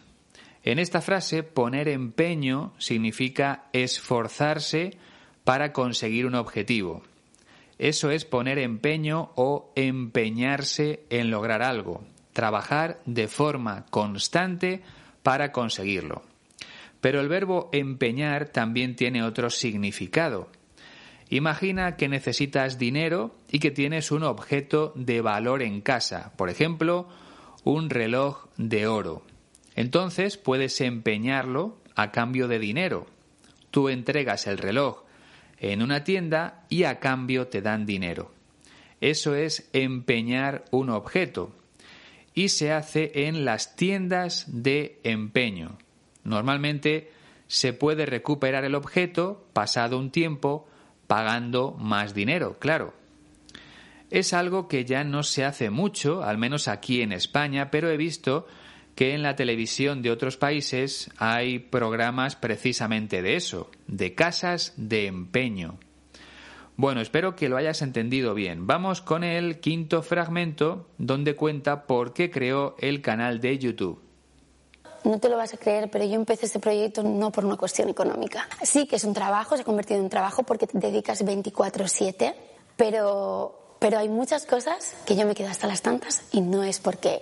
En 0.64 0.78
esta 0.78 1.02
frase, 1.02 1.42
poner 1.42 1.88
empeño 1.88 2.74
significa 2.78 3.66
esforzarse 3.74 4.98
para 5.44 5.74
conseguir 5.74 6.26
un 6.28 6.36
objetivo. 6.36 7.02
Eso 7.80 8.12
es 8.12 8.26
poner 8.26 8.60
empeño 8.60 9.32
o 9.36 9.72
empeñarse 9.76 11.06
en 11.10 11.32
lograr 11.32 11.64
algo 11.64 12.04
trabajar 12.34 13.00
de 13.06 13.28
forma 13.28 13.86
constante 13.90 14.82
para 15.22 15.52
conseguirlo. 15.52 16.24
Pero 17.00 17.22
el 17.22 17.30
verbo 17.30 17.70
empeñar 17.72 18.50
también 18.50 18.96
tiene 18.96 19.24
otro 19.24 19.50
significado. 19.50 20.50
Imagina 21.34 21.96
que 21.96 22.10
necesitas 22.10 22.78
dinero 22.78 23.36
y 23.50 23.58
que 23.58 23.72
tienes 23.72 24.12
un 24.12 24.22
objeto 24.22 24.94
de 24.96 25.20
valor 25.20 25.64
en 25.64 25.82
casa, 25.82 26.32
por 26.38 26.52
ejemplo, 26.52 27.10
un 27.64 27.90
reloj 27.90 28.50
de 28.58 28.86
oro. 28.86 29.24
Entonces 29.76 30.38
puedes 30.38 30.80
empeñarlo 30.80 31.80
a 31.96 32.12
cambio 32.12 32.48
de 32.48 32.60
dinero. 32.60 33.08
Tú 33.72 33.90
entregas 33.90 34.46
el 34.46 34.60
reloj 34.60 35.06
en 35.58 35.82
una 35.82 36.04
tienda 36.04 36.66
y 36.70 36.84
a 36.84 37.00
cambio 37.00 37.48
te 37.48 37.64
dan 37.64 37.88
dinero. 37.88 38.32
Eso 39.02 39.34
es 39.34 39.68
empeñar 39.74 40.66
un 40.70 40.92
objeto 40.92 41.52
y 42.36 42.50
se 42.50 42.72
hace 42.72 43.28
en 43.28 43.44
las 43.44 43.76
tiendas 43.76 44.46
de 44.50 45.00
empeño. 45.04 45.80
Normalmente 46.24 47.12
se 47.48 47.74
puede 47.74 48.06
recuperar 48.06 48.66
el 48.66 48.76
objeto 48.76 49.48
pasado 49.54 49.98
un 49.98 50.12
tiempo 50.12 50.68
pagando 51.14 51.76
más 51.78 52.16
dinero, 52.16 52.58
claro. 52.58 52.96
Es 54.10 54.34
algo 54.34 54.68
que 54.68 54.84
ya 54.84 55.04
no 55.04 55.22
se 55.22 55.46
hace 55.46 55.70
mucho, 55.70 56.24
al 56.24 56.40
menos 56.40 56.68
aquí 56.68 57.04
en 57.04 57.12
España, 57.12 57.70
pero 57.70 57.92
he 57.92 57.98
visto 57.98 58.48
que 58.96 59.14
en 59.14 59.22
la 59.22 59.36
televisión 59.36 60.02
de 60.02 60.10
otros 60.10 60.38
países 60.38 61.12
hay 61.18 61.60
programas 61.60 62.36
precisamente 62.36 63.22
de 63.22 63.36
eso, 63.36 63.70
de 63.86 64.16
casas 64.16 64.74
de 64.76 65.06
empeño. 65.06 65.78
Bueno, 66.78 67.00
espero 67.00 67.36
que 67.36 67.48
lo 67.48 67.58
hayas 67.58 67.84
entendido 67.84 68.34
bien. 68.34 68.66
Vamos 68.66 69.04
con 69.04 69.24
el 69.24 69.60
quinto 69.60 70.02
fragmento 70.02 70.90
donde 70.98 71.36
cuenta 71.36 71.86
por 71.86 72.14
qué 72.14 72.32
creó 72.32 72.76
el 72.80 73.04
canal 73.04 73.40
de 73.40 73.60
YouTube. 73.60 74.02
No 75.04 75.20
te 75.20 75.28
lo 75.28 75.36
vas 75.36 75.54
a 75.54 75.58
creer, 75.58 75.90
pero 75.92 76.06
yo 76.06 76.16
empecé 76.16 76.46
este 76.46 76.60
proyecto 76.60 77.04
no 77.04 77.32
por 77.32 77.46
una 77.46 77.58
cuestión 77.58 77.90
económica. 77.90 78.48
Sí 78.62 78.88
que 78.88 78.96
es 78.96 79.04
un 79.04 79.14
trabajo, 79.14 79.56
se 79.56 79.64
ha 79.64 79.66
convertido 79.66 79.98
en 79.98 80.06
un 80.06 80.10
trabajo 80.10 80.44
porque 80.44 80.66
te 80.66 80.80
dedicas 80.80 81.26
24/7, 81.26 82.34
pero, 82.78 83.76
pero 83.80 83.98
hay 84.00 84.08
muchas 84.08 84.46
cosas 84.46 84.96
que 85.06 85.16
yo 85.16 85.26
me 85.26 85.36
quedo 85.36 85.50
hasta 85.50 85.68
las 85.68 85.82
tantas 85.82 86.24
y 86.32 86.40
no 86.42 86.64
es 86.64 86.80
porque 86.80 87.22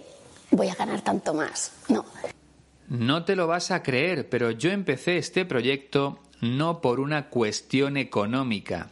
voy 0.51 0.67
a 0.69 0.75
ganar 0.75 1.01
tanto 1.01 1.33
más, 1.33 1.71
no. 1.89 2.05
No 2.87 3.25
te 3.25 3.35
lo 3.35 3.47
vas 3.47 3.71
a 3.71 3.81
creer, 3.81 4.29
pero 4.29 4.51
yo 4.51 4.69
empecé 4.69 5.17
este 5.17 5.45
proyecto 5.45 6.19
no 6.41 6.81
por 6.81 6.99
una 6.99 7.29
cuestión 7.29 7.97
económica, 7.97 8.91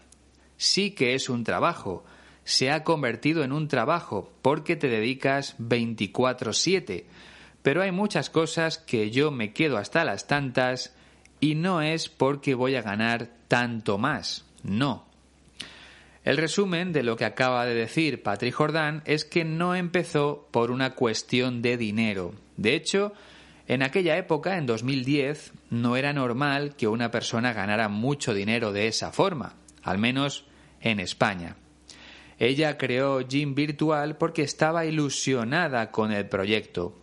sí 0.57 0.91
que 0.91 1.13
es 1.13 1.29
un 1.29 1.43
trabajo. 1.43 2.03
Se 2.43 2.71
ha 2.71 2.83
convertido 2.83 3.43
en 3.43 3.51
un 3.51 3.67
trabajo 3.67 4.31
porque 4.41 4.75
te 4.75 4.87
dedicas 4.87 5.55
24/7. 5.59 7.05
Pero 7.61 7.81
hay 7.81 7.91
muchas 7.91 8.29
cosas 8.29 8.77
que 8.77 9.11
yo 9.11 9.31
me 9.31 9.53
quedo 9.53 9.77
hasta 9.77 10.03
las 10.05 10.27
tantas 10.27 10.95
y 11.39 11.55
no 11.55 11.81
es 11.81 12.09
porque 12.09 12.55
voy 12.55 12.75
a 12.75 12.81
ganar 12.81 13.29
tanto 13.47 13.97
más, 13.97 14.45
no. 14.63 15.05
El 16.23 16.37
resumen 16.37 16.91
de 16.91 17.03
lo 17.03 17.15
que 17.15 17.25
acaba 17.25 17.65
de 17.65 17.73
decir 17.73 18.21
Patrick 18.21 18.53
Jordan 18.53 19.01
es 19.05 19.25
que 19.25 19.45
no 19.45 19.73
empezó 19.73 20.47
por 20.51 20.69
una 20.69 20.95
cuestión 20.95 21.61
de 21.61 21.77
dinero. 21.77 22.33
De 22.57 22.75
hecho, 22.75 23.13
en 23.67 23.83
aquella 23.83 24.17
época, 24.17 24.57
en 24.57 24.65
2010, 24.65 25.53
no 25.69 25.95
era 25.95 26.11
normal 26.11 26.75
que 26.75 26.87
una 26.87 27.09
persona 27.09 27.53
ganara 27.53 27.87
mucho 27.87 28.33
dinero 28.33 28.73
de 28.73 28.87
esa 28.87 29.11
forma, 29.11 29.55
al 29.83 29.97
menos 29.97 30.45
en 30.81 30.99
España. 30.99 31.55
Ella 32.37 32.77
creó 32.77 33.21
Gym 33.21 33.55
Virtual 33.55 34.17
porque 34.17 34.41
estaba 34.41 34.85
ilusionada 34.85 35.91
con 35.91 36.11
el 36.11 36.27
proyecto. 36.27 36.95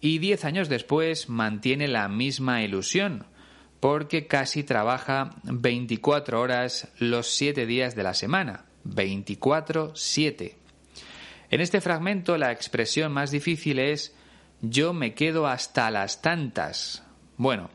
Y 0.00 0.18
diez 0.18 0.44
años 0.44 0.68
después 0.68 1.28
mantiene 1.28 1.88
la 1.88 2.08
misma 2.08 2.62
ilusión, 2.62 3.26
porque 3.80 4.26
casi 4.26 4.62
trabaja 4.62 5.30
24 5.44 6.40
horas 6.40 6.88
los 6.98 7.28
7 7.28 7.66
días 7.66 7.94
de 7.96 8.02
la 8.02 8.14
semana. 8.14 8.64
24-7. 8.84 10.54
En 11.50 11.60
este 11.60 11.80
fragmento 11.80 12.36
la 12.36 12.52
expresión 12.52 13.12
más 13.12 13.30
difícil 13.30 13.78
es 13.78 14.14
yo 14.60 14.92
me 14.92 15.14
quedo 15.14 15.46
hasta 15.46 15.90
las 15.90 16.20
tantas. 16.20 17.04
Bueno, 17.36 17.70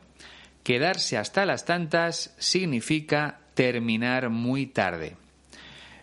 quedarse 0.62 1.16
hasta 1.16 1.46
las 1.46 1.64
tantas 1.64 2.34
significa 2.38 3.40
terminar 3.54 4.30
muy 4.30 4.66
tarde. 4.66 5.16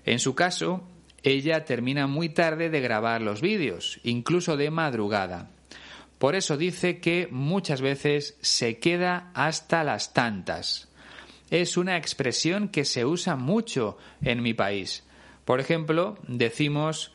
En 0.05 0.19
su 0.19 0.33
caso, 0.33 0.87
ella 1.23 1.65
termina 1.65 2.07
muy 2.07 2.29
tarde 2.29 2.69
de 2.69 2.81
grabar 2.81 3.21
los 3.21 3.41
vídeos, 3.41 3.99
incluso 4.03 4.57
de 4.57 4.71
madrugada. 4.71 5.50
Por 6.21 6.35
eso 6.35 6.55
dice 6.55 6.99
que 6.99 7.27
muchas 7.31 7.81
veces 7.81 8.37
se 8.41 8.77
queda 8.77 9.31
hasta 9.33 9.83
las 9.83 10.13
tantas. 10.13 10.87
Es 11.49 11.77
una 11.77 11.97
expresión 11.97 12.69
que 12.69 12.85
se 12.85 13.05
usa 13.05 13.35
mucho 13.35 13.97
en 14.21 14.43
mi 14.43 14.53
país. 14.53 15.03
Por 15.45 15.59
ejemplo, 15.59 16.19
decimos 16.27 17.11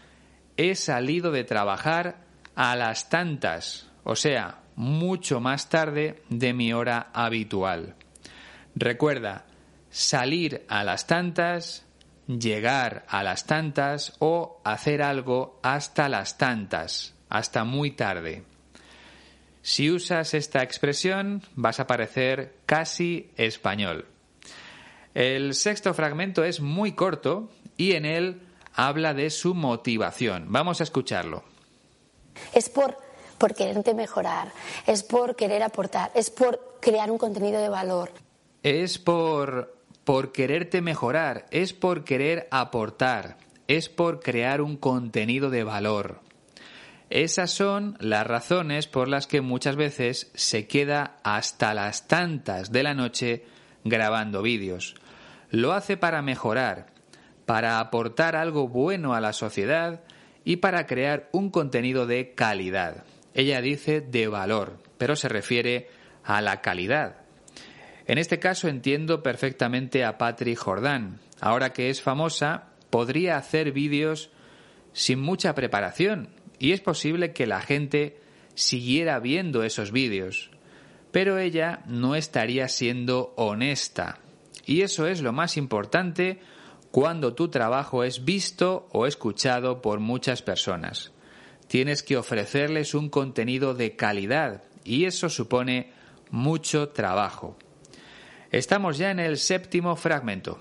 he 0.56 0.74
salido 0.74 1.30
de 1.30 1.44
trabajar 1.44 2.24
a 2.56 2.74
las 2.74 3.08
tantas, 3.08 3.88
o 4.02 4.16
sea, 4.16 4.62
mucho 4.74 5.38
más 5.38 5.68
tarde 5.68 6.24
de 6.28 6.52
mi 6.52 6.72
hora 6.72 7.10
habitual. 7.14 7.94
Recuerda, 8.74 9.46
salir 9.88 10.66
a 10.68 10.82
las 10.82 11.06
tantas, 11.06 11.86
llegar 12.26 13.06
a 13.08 13.22
las 13.22 13.46
tantas 13.46 14.16
o 14.18 14.60
hacer 14.64 15.00
algo 15.00 15.60
hasta 15.62 16.08
las 16.08 16.38
tantas, 16.38 17.14
hasta 17.28 17.62
muy 17.62 17.92
tarde. 17.92 18.55
Si 19.66 19.90
usas 19.90 20.32
esta 20.32 20.62
expresión 20.62 21.42
vas 21.56 21.80
a 21.80 21.88
parecer 21.88 22.54
casi 22.66 23.32
español. 23.36 24.06
El 25.12 25.54
sexto 25.54 25.92
fragmento 25.92 26.44
es 26.44 26.60
muy 26.60 26.92
corto 26.92 27.50
y 27.76 27.94
en 27.94 28.06
él 28.06 28.42
habla 28.74 29.12
de 29.12 29.28
su 29.28 29.54
motivación. 29.54 30.44
Vamos 30.50 30.78
a 30.80 30.84
escucharlo. 30.84 31.42
Es 32.54 32.68
por, 32.68 32.96
por 33.38 33.56
quererte 33.56 33.92
mejorar, 33.92 34.52
es 34.86 35.02
por 35.02 35.34
querer 35.34 35.64
aportar, 35.64 36.12
es 36.14 36.30
por 36.30 36.78
crear 36.80 37.10
un 37.10 37.18
contenido 37.18 37.60
de 37.60 37.68
valor. 37.68 38.12
Es 38.62 39.00
por, 39.00 39.74
por 40.04 40.30
quererte 40.30 40.80
mejorar, 40.80 41.46
es 41.50 41.72
por 41.72 42.04
querer 42.04 42.46
aportar, 42.52 43.36
es 43.66 43.88
por 43.88 44.20
crear 44.20 44.60
un 44.60 44.76
contenido 44.76 45.50
de 45.50 45.64
valor. 45.64 46.20
Esas 47.10 47.52
son 47.52 47.96
las 48.00 48.26
razones 48.26 48.88
por 48.88 49.06
las 49.08 49.28
que 49.28 49.40
muchas 49.40 49.76
veces 49.76 50.30
se 50.34 50.66
queda 50.66 51.18
hasta 51.22 51.72
las 51.72 52.08
tantas 52.08 52.72
de 52.72 52.82
la 52.82 52.94
noche 52.94 53.44
grabando 53.84 54.42
vídeos. 54.42 54.96
Lo 55.50 55.72
hace 55.72 55.96
para 55.96 56.20
mejorar, 56.22 56.86
para 57.44 57.78
aportar 57.78 58.34
algo 58.34 58.66
bueno 58.66 59.14
a 59.14 59.20
la 59.20 59.32
sociedad 59.32 60.02
y 60.44 60.56
para 60.56 60.86
crear 60.86 61.28
un 61.30 61.50
contenido 61.50 62.06
de 62.06 62.34
calidad. 62.34 63.04
Ella 63.34 63.60
dice 63.60 64.00
de 64.00 64.26
valor, 64.26 64.78
pero 64.98 65.14
se 65.14 65.28
refiere 65.28 65.88
a 66.24 66.40
la 66.40 66.60
calidad. 66.60 67.18
En 68.08 68.18
este 68.18 68.40
caso 68.40 68.66
entiendo 68.66 69.22
perfectamente 69.22 70.04
a 70.04 70.18
Patrick 70.18 70.58
Jordan. 70.58 71.20
Ahora 71.40 71.72
que 71.72 71.88
es 71.88 72.02
famosa, 72.02 72.70
podría 72.90 73.36
hacer 73.36 73.70
vídeos 73.70 74.30
sin 74.92 75.20
mucha 75.20 75.54
preparación 75.54 76.35
y 76.58 76.72
es 76.72 76.80
posible 76.80 77.32
que 77.32 77.46
la 77.46 77.60
gente 77.60 78.20
siguiera 78.54 79.18
viendo 79.20 79.62
esos 79.62 79.92
vídeos. 79.92 80.50
Pero 81.12 81.38
ella 81.38 81.82
no 81.86 82.14
estaría 82.14 82.68
siendo 82.68 83.32
honesta. 83.36 84.18
Y 84.64 84.82
eso 84.82 85.06
es 85.06 85.22
lo 85.22 85.32
más 85.32 85.56
importante 85.56 86.40
cuando 86.90 87.34
tu 87.34 87.48
trabajo 87.48 88.04
es 88.04 88.24
visto 88.24 88.88
o 88.92 89.06
escuchado 89.06 89.82
por 89.82 90.00
muchas 90.00 90.42
personas. 90.42 91.12
Tienes 91.68 92.02
que 92.02 92.16
ofrecerles 92.16 92.94
un 92.94 93.08
contenido 93.08 93.74
de 93.74 93.96
calidad 93.96 94.62
y 94.84 95.04
eso 95.04 95.28
supone 95.28 95.92
mucho 96.30 96.88
trabajo. 96.90 97.56
Estamos 98.50 98.98
ya 98.98 99.10
en 99.10 99.20
el 99.20 99.36
séptimo 99.36 99.96
fragmento. 99.96 100.58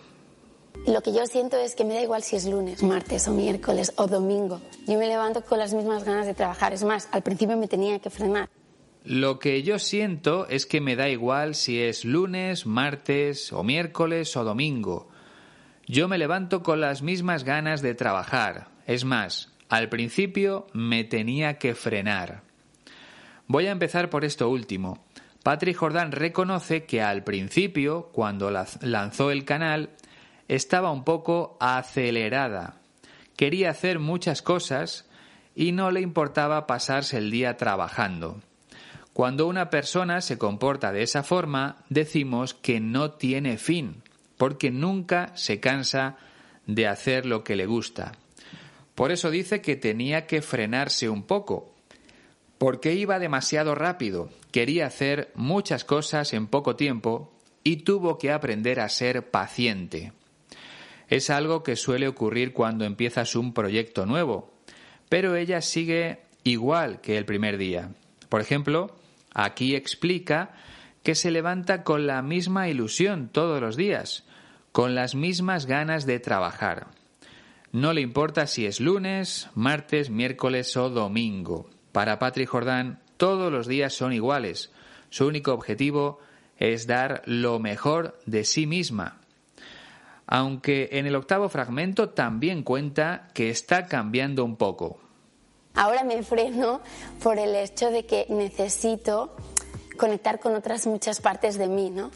Lo 0.87 1.01
que 1.01 1.13
yo 1.13 1.25
siento 1.25 1.57
es 1.57 1.75
que 1.75 1.83
me 1.83 1.95
da 1.95 2.01
igual 2.01 2.21
si 2.23 2.35
es 2.35 2.45
lunes, 2.45 2.83
martes 2.83 3.27
o 3.27 3.33
miércoles 3.33 3.93
o 3.95 4.07
domingo. 4.07 4.61
Yo 4.85 4.99
me 4.99 5.07
levanto 5.07 5.43
con 5.43 5.57
las 5.57 5.73
mismas 5.73 6.03
ganas 6.03 6.27
de 6.27 6.33
trabajar. 6.33 6.73
Es 6.73 6.83
más, 6.83 7.09
al 7.11 7.23
principio 7.23 7.57
me 7.57 7.67
tenía 7.67 7.99
que 7.99 8.09
frenar. 8.09 8.49
Lo 9.03 9.39
que 9.39 9.63
yo 9.63 9.79
siento 9.79 10.47
es 10.47 10.65
que 10.65 10.81
me 10.81 10.95
da 10.95 11.09
igual 11.09 11.55
si 11.55 11.81
es 11.81 12.05
lunes, 12.05 12.65
martes 12.65 13.53
o 13.53 13.63
miércoles 13.63 14.35
o 14.35 14.43
domingo. 14.43 15.09
Yo 15.87 16.07
me 16.07 16.17
levanto 16.17 16.63
con 16.63 16.81
las 16.81 17.01
mismas 17.01 17.43
ganas 17.43 17.81
de 17.81 17.93
trabajar. 17.93 18.69
Es 18.87 19.05
más, 19.05 19.53
al 19.69 19.89
principio 19.89 20.67
me 20.73 21.03
tenía 21.03 21.57
que 21.57 21.75
frenar. 21.75 22.41
Voy 23.47 23.67
a 23.67 23.71
empezar 23.71 24.09
por 24.09 24.25
esto 24.25 24.49
último. 24.49 25.05
Patrick 25.43 25.77
Jordan 25.77 26.11
reconoce 26.11 26.85
que 26.85 27.03
al 27.03 27.23
principio, 27.23 28.09
cuando 28.11 28.49
lanzó 28.49 29.29
el 29.29 29.45
canal, 29.45 29.91
estaba 30.47 30.91
un 30.91 31.03
poco 31.03 31.57
acelerada. 31.59 32.77
Quería 33.35 33.71
hacer 33.71 33.99
muchas 33.99 34.41
cosas 34.41 35.05
y 35.55 35.71
no 35.71 35.91
le 35.91 36.01
importaba 36.01 36.67
pasarse 36.67 37.17
el 37.17 37.31
día 37.31 37.57
trabajando. 37.57 38.41
Cuando 39.13 39.47
una 39.47 39.69
persona 39.69 40.19
se 40.19 40.37
comporta 40.37 40.91
de 40.91 41.03
esa 41.03 41.23
forma, 41.23 41.77
decimos 41.89 42.53
que 42.53 42.79
no 42.79 43.11
tiene 43.11 43.57
fin, 43.57 44.03
porque 44.37 44.71
nunca 44.71 45.31
se 45.35 45.61
cansa 45.61 46.17
de 46.67 46.87
hacer 46.87 47.25
lo 47.25 47.43
que 47.43 47.55
le 47.55 47.65
gusta. 47.65 48.11
Por 48.93 49.11
eso 49.11 49.29
dice 49.29 49.61
que 49.61 49.75
tenía 49.75 50.27
que 50.27 50.41
frenarse 50.41 51.09
un 51.09 51.23
poco, 51.23 51.73
porque 52.57 52.93
iba 52.93 53.19
demasiado 53.19 53.75
rápido, 53.75 54.29
quería 54.51 54.87
hacer 54.87 55.31
muchas 55.35 55.83
cosas 55.85 56.33
en 56.33 56.47
poco 56.47 56.75
tiempo 56.75 57.31
y 57.63 57.77
tuvo 57.77 58.17
que 58.17 58.31
aprender 58.31 58.79
a 58.79 58.89
ser 58.89 59.29
paciente. 59.31 60.13
Es 61.07 61.29
algo 61.29 61.63
que 61.63 61.75
suele 61.75 62.07
ocurrir 62.07 62.53
cuando 62.53 62.85
empiezas 62.85 63.35
un 63.35 63.53
proyecto 63.53 64.05
nuevo, 64.05 64.53
pero 65.09 65.35
ella 65.35 65.61
sigue 65.61 66.19
igual 66.43 67.01
que 67.01 67.17
el 67.17 67.25
primer 67.25 67.57
día. 67.57 67.89
Por 68.29 68.41
ejemplo, 68.41 68.95
aquí 69.33 69.75
explica 69.75 70.53
que 71.03 71.15
se 71.15 71.29
levanta 71.29 71.83
con 71.83 72.07
la 72.07 72.21
misma 72.21 72.67
ilusión 72.67 73.29
todos 73.31 73.61
los 73.61 73.77
días, 73.77 74.25
con 74.71 74.95
las 74.95 75.13
mismas 75.13 75.67
ganas 75.67 76.05
de 76.05 76.19
trabajar. 76.19 76.87
No 77.71 77.93
le 77.93 78.01
importa 78.01 78.47
si 78.47 78.65
es 78.65 78.79
lunes, 78.79 79.49
martes, 79.53 80.09
miércoles 80.09 80.75
o 80.77 80.89
domingo. 80.89 81.69
Para 81.91 82.19
Patrick 82.19 82.49
Jordan, 82.49 82.99
todos 83.17 83.51
los 83.51 83.67
días 83.67 83.93
son 83.93 84.13
iguales. 84.13 84.71
Su 85.09 85.27
único 85.27 85.53
objetivo 85.53 86.19
es 86.57 86.87
dar 86.87 87.21
lo 87.25 87.59
mejor 87.59 88.17
de 88.25 88.43
sí 88.43 88.65
misma. 88.65 89.19
Aunque 90.27 90.89
en 90.93 91.05
el 91.05 91.15
octavo 91.15 91.49
fragmento 91.49 92.09
también 92.09 92.63
cuenta 92.63 93.27
que 93.33 93.49
está 93.49 93.85
cambiando 93.85 94.43
un 94.43 94.55
poco. 94.55 94.99
Ahora 95.75 96.03
me 96.03 96.23
freno 96.23 96.81
por 97.21 97.37
el 97.37 97.53
hecho 97.55 97.91
de 97.91 98.05
que 98.05 98.25
necesito 98.29 99.35
conectar 99.97 100.39
con 100.39 100.55
otras 100.55 100.87
muchas 100.87 101.21
partes 101.21 101.57
de 101.57 101.67
mí, 101.67 101.89
¿no? 101.89 102.11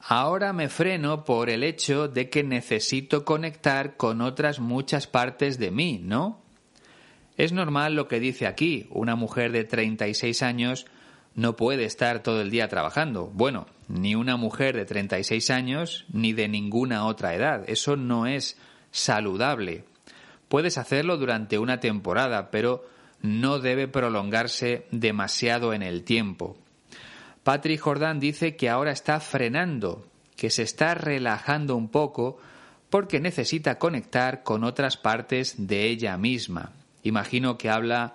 Ahora 0.00 0.52
me 0.52 0.68
freno 0.68 1.24
por 1.24 1.50
el 1.50 1.62
hecho 1.62 2.08
de 2.08 2.30
que 2.30 2.42
necesito 2.42 3.24
conectar 3.24 3.96
con 3.96 4.22
otras 4.22 4.58
muchas 4.58 5.06
partes 5.06 5.58
de 5.58 5.70
mí, 5.70 6.00
¿no? 6.02 6.40
Es 7.36 7.52
normal 7.52 7.94
lo 7.94 8.08
que 8.08 8.20
dice 8.20 8.46
aquí, 8.46 8.86
una 8.90 9.16
mujer 9.16 9.52
de 9.52 9.64
36 9.64 10.42
años 10.42 10.86
no 11.34 11.56
puede 11.56 11.84
estar 11.84 12.22
todo 12.22 12.40
el 12.40 12.50
día 12.50 12.68
trabajando. 12.68 13.30
Bueno, 13.32 13.66
ni 13.88 14.14
una 14.14 14.36
mujer 14.36 14.76
de 14.76 14.84
36 14.84 15.50
años 15.50 16.06
ni 16.12 16.32
de 16.32 16.48
ninguna 16.48 17.06
otra 17.06 17.34
edad. 17.34 17.64
Eso 17.66 17.96
no 17.96 18.26
es 18.26 18.58
saludable. 18.90 19.84
Puedes 20.48 20.78
hacerlo 20.78 21.16
durante 21.16 21.58
una 21.58 21.80
temporada, 21.80 22.50
pero 22.50 22.84
no 23.22 23.58
debe 23.58 23.86
prolongarse 23.88 24.86
demasiado 24.90 25.72
en 25.72 25.82
el 25.82 26.04
tiempo. 26.04 26.56
Patrick 27.42 27.80
Jordan 27.80 28.20
dice 28.20 28.56
que 28.56 28.68
ahora 28.68 28.92
está 28.92 29.20
frenando, 29.20 30.06
que 30.36 30.50
se 30.50 30.62
está 30.62 30.94
relajando 30.94 31.76
un 31.76 31.88
poco 31.88 32.38
porque 32.90 33.20
necesita 33.20 33.78
conectar 33.78 34.42
con 34.42 34.64
otras 34.64 34.96
partes 34.96 35.54
de 35.66 35.86
ella 35.86 36.16
misma. 36.16 36.72
Imagino 37.02 37.56
que 37.56 37.70
habla 37.70 38.14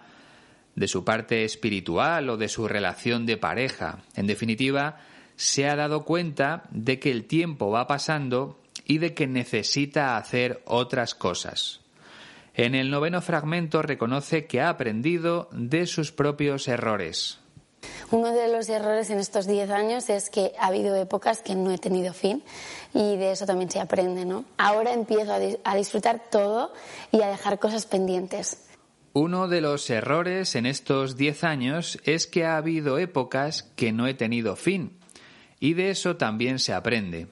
de 0.75 0.87
su 0.87 1.03
parte 1.03 1.43
espiritual 1.43 2.29
o 2.29 2.37
de 2.37 2.49
su 2.49 2.67
relación 2.67 3.25
de 3.25 3.37
pareja. 3.37 3.99
En 4.15 4.27
definitiva, 4.27 4.99
se 5.35 5.67
ha 5.67 5.75
dado 5.75 6.03
cuenta 6.03 6.63
de 6.69 6.99
que 6.99 7.11
el 7.11 7.25
tiempo 7.25 7.71
va 7.71 7.87
pasando 7.87 8.59
y 8.85 8.99
de 8.99 9.13
que 9.13 9.27
necesita 9.27 10.17
hacer 10.17 10.61
otras 10.65 11.15
cosas. 11.15 11.81
En 12.53 12.75
el 12.75 12.89
noveno 12.89 13.21
fragmento 13.21 13.81
reconoce 13.81 14.45
que 14.45 14.61
ha 14.61 14.69
aprendido 14.69 15.49
de 15.51 15.87
sus 15.87 16.11
propios 16.11 16.67
errores. 16.67 17.39
Uno 18.11 18.31
de 18.31 18.47
los 18.47 18.69
errores 18.69 19.09
en 19.09 19.19
estos 19.19 19.45
diez 19.45 19.69
años 19.69 20.09
es 20.09 20.29
que 20.29 20.53
ha 20.59 20.67
habido 20.67 20.95
épocas 20.95 21.41
que 21.41 21.55
no 21.55 21.71
he 21.71 21.77
tenido 21.77 22.13
fin 22.13 22.43
y 22.93 23.17
de 23.17 23.31
eso 23.31 23.45
también 23.45 23.69
se 23.69 23.79
aprende, 23.79 24.25
¿no? 24.25 24.45
Ahora 24.57 24.93
empiezo 24.93 25.33
a, 25.33 25.75
disfrutar 25.75 26.21
todo 26.31 26.71
y 27.11 27.21
a 27.21 27.27
dejar 27.27 27.59
cosas 27.59 27.85
pendientes. 27.85 28.64
Uno 29.17 29.47
de 29.47 29.61
los 29.61 29.89
errores 29.89 30.55
en 30.55 30.65
estos 30.65 31.15
diez 31.15 31.45
años 31.45 31.97
es 32.03 32.27
que 32.27 32.43
ha 32.43 32.57
habido 32.57 32.99
épocas 32.99 33.63
que 33.77 33.93
no 33.93 34.07
he 34.07 34.13
tenido 34.13 34.57
fin 34.57 34.91
y 35.57 35.73
de 35.73 35.89
eso 35.89 36.17
también 36.17 36.59
se 36.59 36.73
aprende. 36.73 37.27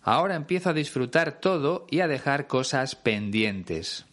Ahora 0.00 0.34
empiezo 0.34 0.70
a 0.70 0.72
disfrutar 0.72 1.40
todo 1.40 1.86
y 1.90 2.00
a 2.00 2.08
dejar 2.08 2.46
cosas 2.46 2.94
pendientes. 2.96 4.06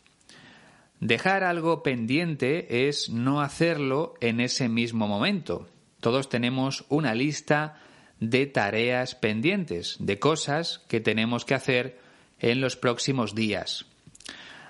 Dejar 1.00 1.46
algo 1.46 1.82
pendiente 1.82 2.90
es 2.90 3.10
no 3.10 3.40
hacerlo 3.40 4.16
en 4.20 4.42
ese 4.42 4.68
mismo 4.68 5.08
momento. 5.08 5.70
Todos 6.02 6.28
tenemos 6.28 6.84
una 6.90 7.16
lista 7.16 7.80
de 8.20 8.48
tareas 8.48 9.16
pendientes, 9.16 9.96
de 10.00 10.20
cosas 10.20 10.80
que 10.90 11.00
tenemos 11.00 11.46
que 11.46 11.56
hacer 11.56 12.00
en 12.40 12.60
los 12.60 12.76
próximos 12.76 13.34
días. 13.34 13.86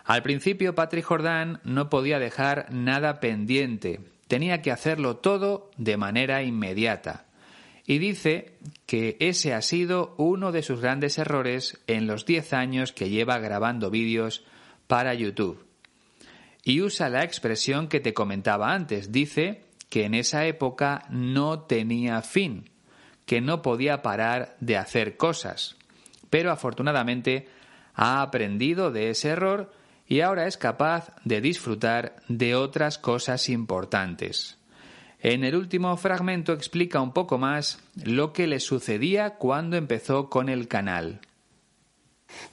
Al 0.06 0.22
principio 0.24 0.76
Patrick 0.76 1.06
Jordan 1.06 1.60
no 1.64 1.90
podía 1.90 2.20
dejar 2.20 2.72
nada 2.72 3.20
pendiente, 3.20 4.00
tenía 4.28 4.62
que 4.62 4.72
hacerlo 4.72 5.18
todo 5.18 5.72
de 5.78 5.98
manera 5.98 6.44
inmediata. 6.44 7.26
Y 7.88 8.00
dice 8.00 8.54
que 8.86 9.18
ese 9.20 9.54
ha 9.54 9.62
sido 9.62 10.16
uno 10.18 10.52
de 10.52 10.64
sus 10.64 10.82
grandes 10.82 11.18
errores 11.18 11.80
en 11.88 12.08
los 12.08 12.26
10 12.26 12.54
años 12.54 12.92
que 12.92 13.10
lleva 13.10 13.38
grabando 13.40 13.92
vídeos 13.92 14.44
para 14.88 15.14
YouTube 15.14 15.66
y 16.66 16.82
usa 16.82 17.10
la 17.10 17.24
expresión 17.24 17.88
que 17.88 18.02
te 18.02 18.14
comentaba 18.14 18.74
antes. 18.74 19.12
Dice 19.12 19.62
que 19.88 20.04
en 20.04 20.16
esa 20.16 20.46
época 20.46 21.06
no 21.10 21.62
tenía 21.62 22.22
fin, 22.24 22.70
que 23.26 23.40
no 23.40 23.62
podía 23.62 24.02
parar 24.02 24.58
de 24.60 24.76
hacer 24.76 25.16
cosas. 25.16 25.78
Pero 26.32 26.52
afortunadamente 26.52 27.48
ha 27.94 28.24
aprendido 28.24 28.92
de 28.92 29.12
ese 29.12 29.30
error 29.30 29.72
y 30.08 30.22
ahora 30.22 30.48
es 30.48 30.58
capaz 30.58 31.14
de 31.24 31.42
disfrutar 31.42 32.16
de 32.28 32.56
otras 32.56 32.98
cosas 32.98 33.50
importantes. 33.50 34.58
En 35.20 35.44
el 35.44 35.56
último 35.56 35.96
fragmento 35.98 36.54
explica 36.54 37.02
un 37.02 37.12
poco 37.12 37.38
más 37.38 37.80
lo 38.04 38.32
que 38.32 38.46
le 38.46 38.60
sucedía 38.60 39.36
cuando 39.36 39.78
empezó 39.78 40.30
con 40.30 40.50
el 40.50 40.68
canal. 40.68 41.20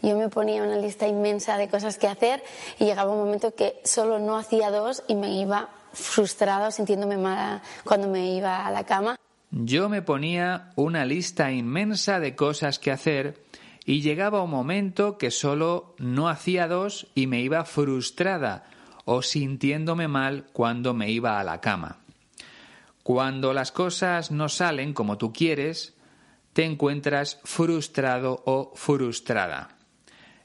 Yo 0.00 0.16
me 0.16 0.28
ponía 0.28 0.62
una 0.62 0.76
lista 0.76 1.06
inmensa 1.06 1.56
de 1.56 1.68
cosas 1.68 1.98
que 1.98 2.06
hacer 2.06 2.42
y 2.78 2.84
llegaba 2.84 3.12
un 3.12 3.18
momento 3.18 3.54
que 3.54 3.80
solo 3.84 4.18
no 4.18 4.36
hacía 4.38 4.70
dos 4.70 5.02
y 5.08 5.14
me 5.14 5.34
iba 5.34 5.68
frustrado, 5.92 6.70
sintiéndome 6.70 7.18
mal 7.18 7.60
cuando 7.84 8.08
me 8.08 8.34
iba 8.34 8.66
a 8.66 8.70
la 8.70 8.84
cama. 8.84 9.16
Yo 9.50 9.90
me 9.90 10.00
ponía 10.00 10.70
una 10.76 11.04
lista 11.04 11.52
inmensa 11.52 12.20
de 12.20 12.34
cosas 12.34 12.78
que 12.78 12.90
hacer 12.90 13.42
y 13.84 14.00
llegaba 14.00 14.42
un 14.42 14.50
momento 14.50 15.18
que 15.18 15.30
solo 15.30 15.94
no 15.98 16.28
hacía 16.28 16.68
dos 16.68 17.08
y 17.14 17.26
me 17.26 17.40
iba 17.40 17.64
frustrada 17.64 18.64
o 19.04 19.22
sintiéndome 19.22 20.08
mal 20.08 20.46
cuando 20.52 20.94
me 20.94 21.10
iba 21.10 21.40
a 21.40 21.44
la 21.44 21.60
cama. 21.60 21.98
Cuando 23.02 23.52
las 23.52 23.72
cosas 23.72 24.30
no 24.30 24.48
salen 24.48 24.92
como 24.92 25.18
tú 25.18 25.32
quieres, 25.32 25.96
te 26.52 26.64
encuentras 26.64 27.40
frustrado 27.44 28.42
o 28.46 28.72
frustrada. 28.76 29.76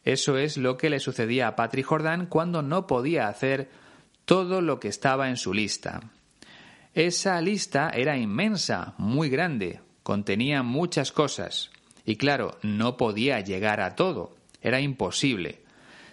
Eso 0.03 0.37
es 0.37 0.57
lo 0.57 0.77
que 0.77 0.89
le 0.89 0.99
sucedía 0.99 1.49
a 1.49 1.55
Patrick 1.55 1.85
Jordan 1.85 2.27
cuando 2.27 2.61
no 2.61 2.87
podía 2.87 3.27
hacer 3.27 3.69
todo 4.25 4.61
lo 4.61 4.79
que 4.79 4.87
estaba 4.87 5.29
en 5.29 5.37
su 5.37 5.53
lista. 5.53 6.01
Esa 6.93 7.39
lista 7.41 7.89
era 7.89 8.17
inmensa, 8.17 8.95
muy 8.97 9.29
grande, 9.29 9.81
contenía 10.01 10.63
muchas 10.63 11.11
cosas, 11.11 11.69
y 12.07 12.15
claro, 12.15 12.57
no 12.63 12.95
podía 12.95 13.41
llegar 13.41 13.81
a 13.81 13.95
todo, 13.95 14.33
era 14.61 14.79
imposible. 14.79 15.59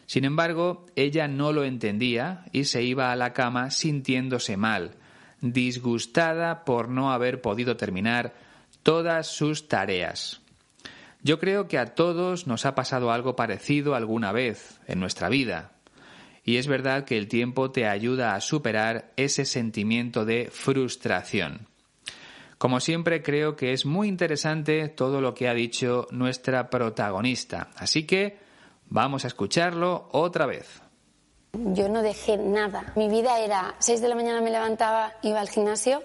Sin 0.07 0.25
embargo, 0.25 0.87
ella 0.97 1.29
no 1.29 1.53
lo 1.53 1.63
entendía 1.63 2.45
y 2.51 2.65
se 2.65 2.83
iba 2.83 3.13
a 3.13 3.17
la 3.17 3.33
cama 3.33 3.71
sintiéndose 3.71 4.57
mal, 4.57 4.97
disgustada 5.41 6.65
por 6.65 6.89
no 6.89 7.13
haber 7.13 7.41
podido 7.41 7.77
terminar 7.77 8.35
todas 8.83 9.29
sus 9.29 9.69
tareas. 9.69 10.41
Yo 11.23 11.39
creo 11.39 11.69
que 11.69 11.79
a 11.79 11.95
todos 11.95 12.49
nos 12.49 12.67
ha 12.67 12.75
pasado 12.75 13.13
algo 13.13 13.37
parecido 13.37 13.95
alguna 13.95 14.33
vez 14.33 14.81
en 14.89 14.99
nuestra 14.99 15.29
vida. 15.29 15.71
Y 16.45 16.57
es 16.57 16.67
verdad 16.67 17.05
que 17.05 17.17
el 17.17 17.29
tiempo 17.29 17.71
te 17.71 17.87
ayuda 17.87 18.35
a 18.35 18.41
superar 18.41 19.13
ese 19.17 19.45
sentimiento 19.45 20.25
de 20.25 20.51
frustración. 20.53 21.69
Como 22.59 22.81
siempre 22.81 23.23
creo 23.23 23.57
que 23.57 23.73
es 23.73 23.85
muy 23.85 24.09
interesante 24.09 24.89
todo 24.89 25.21
lo 25.21 25.35
que 25.35 25.49
ha 25.49 25.55
dicho 25.55 26.07
nuestra 26.11 26.71
protagonista. 26.71 27.69
Así 27.77 28.07
que 28.07 28.39
vamos 28.89 29.25
a 29.25 29.29
escucharlo 29.29 30.09
otra 30.13 30.47
vez. 30.47 30.83
Yo 31.53 31.89
no 31.89 32.03
dejé 32.03 32.37
nada. 32.37 32.93
Mi 32.97 33.09
vida 33.09 33.39
era 33.39 33.75
6 33.79 34.01
de 34.01 34.09
la 34.09 34.15
mañana 34.17 34.41
me 34.41 34.51
levantaba, 34.51 35.13
iba 35.23 35.41
al 35.41 35.49
gimnasio, 35.49 36.03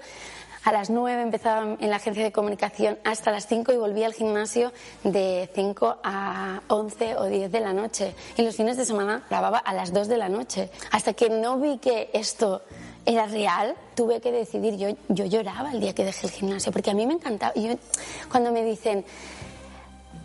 a 0.63 0.71
las 0.71 0.89
9 0.89 1.21
empezaba 1.21 1.77
en 1.79 1.89
la 1.89 1.95
agencia 1.95 2.23
de 2.23 2.31
comunicación 2.31 2.99
hasta 3.03 3.31
las 3.31 3.47
5 3.47 3.71
y 3.73 3.77
volvía 3.77 4.05
al 4.05 4.13
gimnasio 4.13 4.71
de 5.03 5.49
5 5.55 5.99
a 6.03 6.62
11 6.67 7.15
o 7.15 7.25
10 7.25 7.51
de 7.51 7.59
la 7.62 7.73
noche. 7.73 8.13
Y 8.38 8.43
los 8.43 8.55
fines 8.55 8.77
de 8.77 8.85
semana 8.85 9.23
grababa 9.29 9.57
a 9.57 9.73
las 9.73 9.93
2 9.93 10.07
de 10.07 10.17
la 10.17 10.29
noche. 10.29 10.69
Hasta 10.91 11.13
que 11.13 11.29
no 11.29 11.59
vi 11.59 11.77
que 11.77 12.09
esto 12.13 12.62
era 13.05 13.25
real, 13.25 13.75
tuve 13.95 14.21
que 14.21 14.31
decidir. 14.31 14.75
Yo, 14.77 14.89
yo 15.09 15.25
lloraba 15.25 15.71
el 15.71 15.79
día 15.79 15.93
que 15.93 16.05
dejé 16.05 16.27
el 16.27 16.33
gimnasio, 16.33 16.71
porque 16.71 16.91
a 16.91 16.93
mí 16.93 17.05
me 17.05 17.13
encantaba. 17.13 17.53
Yo, 17.55 17.75
cuando 18.31 18.51
me 18.51 18.63
dicen, 18.63 19.05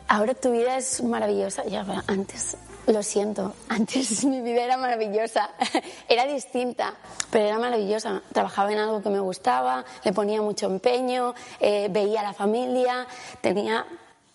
ahora 0.09 0.35
tu 0.35 0.53
vida 0.53 0.77
es 0.77 1.03
maravillosa, 1.03 1.65
ya 1.65 1.85
antes 2.07 2.57
lo 2.87 3.03
siento, 3.03 3.55
antes 3.69 4.25
mi 4.27 4.41
vida 4.41 4.65
era 4.65 4.77
maravillosa, 4.77 5.51
era 6.09 6.27
distinta, 6.27 6.95
pero 7.31 7.47
era 7.47 7.59
maravillosa. 7.59 8.23
Trabajaba 8.33 8.73
en 8.73 8.79
algo 8.79 9.03
que 9.03 9.11
me 9.11 9.21
gustaba, 9.21 9.85
le 10.05 10.13
ponía 10.13 10.43
mucho 10.43 10.67
empeño, 10.67 11.35
eh, 11.61 11.89
veía 11.91 12.21
a 12.21 12.25
la 12.25 12.33
familia, 12.35 13.07
tenía 13.41 13.87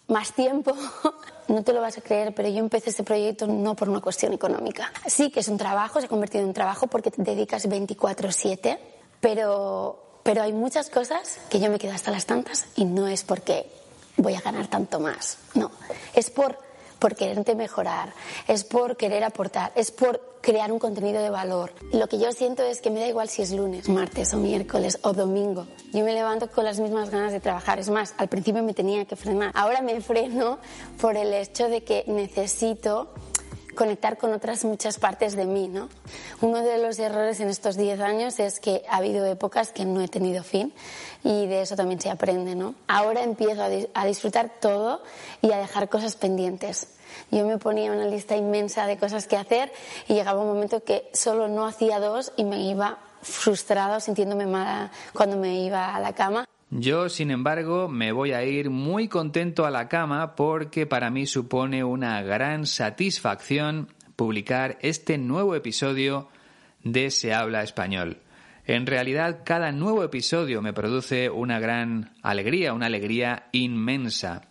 más 0.07 0.33
tiempo. 0.33 0.75
No 1.49 1.63
te 1.63 1.73
lo 1.73 1.81
vas 1.81 1.97
a 1.97 2.01
creer, 2.01 2.33
pero 2.33 2.47
yo 2.47 2.59
empecé 2.59 2.91
este 2.91 3.03
proyecto 3.03 3.47
no 3.47 3.75
por 3.75 3.89
una 3.89 3.99
cuestión 3.99 4.33
económica. 4.33 4.91
Sí 5.07 5.31
que 5.31 5.41
es 5.41 5.47
un 5.47 5.57
trabajo, 5.57 5.99
se 5.99 6.05
ha 6.05 6.09
convertido 6.09 6.43
en 6.43 6.49
un 6.49 6.53
trabajo 6.53 6.87
porque 6.87 7.11
te 7.11 7.21
dedicas 7.23 7.67
24/7, 7.67 8.79
pero, 9.19 10.21
pero 10.23 10.43
hay 10.43 10.53
muchas 10.53 10.89
cosas 10.89 11.39
que 11.49 11.59
yo 11.59 11.69
me 11.69 11.79
quedo 11.79 11.93
hasta 11.93 12.11
las 12.11 12.25
tantas 12.25 12.67
y 12.75 12.85
no 12.85 13.07
es 13.07 13.23
porque 13.23 13.69
voy 14.15 14.35
a 14.35 14.41
ganar 14.41 14.67
tanto 14.67 14.99
más, 14.99 15.37
no, 15.55 15.71
es 16.13 16.29
por 16.29 16.68
por 16.99 17.15
quererte 17.15 17.55
mejorar, 17.55 18.13
es 18.47 18.63
por 18.63 18.97
querer 18.97 19.23
aportar, 19.23 19.71
es 19.75 19.91
por 19.91 20.21
crear 20.41 20.71
un 20.71 20.79
contenido 20.79 21.21
de 21.21 21.29
valor. 21.29 21.71
Lo 21.91 22.07
que 22.07 22.19
yo 22.19 22.31
siento 22.31 22.63
es 22.63 22.81
que 22.81 22.89
me 22.89 22.99
da 22.99 23.07
igual 23.07 23.29
si 23.29 23.41
es 23.41 23.51
lunes, 23.51 23.89
martes 23.89 24.33
o 24.33 24.37
miércoles 24.37 24.99
o 25.03 25.13
domingo. 25.13 25.67
Yo 25.93 26.03
me 26.03 26.13
levanto 26.13 26.49
con 26.49 26.65
las 26.65 26.79
mismas 26.79 27.09
ganas 27.09 27.31
de 27.31 27.39
trabajar. 27.39 27.79
Es 27.79 27.89
más, 27.89 28.13
al 28.17 28.27
principio 28.27 28.63
me 28.63 28.73
tenía 28.73 29.05
que 29.05 29.15
frenar. 29.15 29.51
Ahora 29.53 29.81
me 29.81 29.99
freno 30.01 30.59
por 30.99 31.17
el 31.17 31.33
hecho 31.33 31.67
de 31.67 31.83
que 31.83 32.03
necesito 32.07 33.09
conectar 33.79 34.17
con 34.17 34.33
otras 34.33 34.65
muchas 34.65 34.99
partes 34.99 35.37
de 35.37 35.45
mí, 35.45 35.69
¿no? 35.69 35.87
Uno 36.41 36.61
de 36.61 36.79
los 36.79 36.99
errores 36.99 37.39
en 37.39 37.47
estos 37.47 37.77
10 37.77 38.01
años 38.01 38.37
es 38.37 38.59
que 38.59 38.83
ha 38.89 38.97
habido 38.97 39.25
épocas 39.25 39.71
que 39.71 39.85
no 39.85 40.01
he 40.01 40.09
tenido 40.09 40.43
fin 40.43 40.73
y 41.23 41.47
de 41.47 41.61
eso 41.61 41.77
también 41.77 42.01
se 42.01 42.09
aprende, 42.09 42.55
¿no? 42.55 42.75
Ahora 42.89 43.23
empiezo 43.23 43.63
a, 43.93 44.05
disfrutar 44.05 44.51
todo 44.59 45.01
y 45.41 45.53
a 45.53 45.59
dejar 45.59 45.87
cosas 45.87 46.17
pendientes. 46.17 46.89
Yo 47.31 47.45
me 47.45 47.57
ponía 47.57 47.93
una 47.93 48.05
lista 48.05 48.35
inmensa 48.35 48.85
de 48.85 48.97
cosas 48.97 49.27
que 49.27 49.37
hacer 49.37 49.71
y 50.09 50.13
llegaba 50.13 50.41
un 50.41 50.49
momento 50.49 50.83
que 50.83 51.09
solo 51.13 51.47
no 51.47 51.65
hacía 51.65 52.01
dos 52.01 52.33
y 52.35 52.43
me 52.43 52.61
iba 52.61 52.97
frustrado, 53.21 54.01
sintiéndome 54.01 54.45
mal 54.45 54.91
cuando 55.13 55.37
me 55.37 55.61
iba 55.61 55.95
a 55.95 56.01
la 56.01 56.11
cama. 56.11 56.45
Yo, 56.71 57.09
sin 57.09 57.31
embargo, 57.31 57.89
me 57.89 58.11
voy 58.11 58.31
a 58.31 58.43
ir 58.43 58.69
muy 58.69 59.07
contento 59.07 59.65
a 59.65 59.71
la 59.71 59.89
cama 59.89 60.35
porque 60.35 60.85
para 60.85 61.09
mí 61.09 61.25
supone 61.25 61.83
una 61.83 62.21
gran 62.21 62.67
satisfacción 62.67 63.87
publicar 64.15 64.77
este 64.81 65.17
nuevo 65.17 65.55
episodio 65.55 66.29
de 66.83 67.09
Se 67.09 67.33
habla 67.33 67.63
español. 67.63 68.17
En 68.67 68.85
realidad, 68.85 69.39
cada 69.45 69.71
nuevo 69.71 70.03
episodio 70.03 70.61
me 70.61 70.71
produce 70.71 71.31
una 71.31 71.59
gran 71.59 72.13
alegría, 72.21 72.73
una 72.73 72.85
alegría 72.85 73.47
inmensa. 73.51 74.41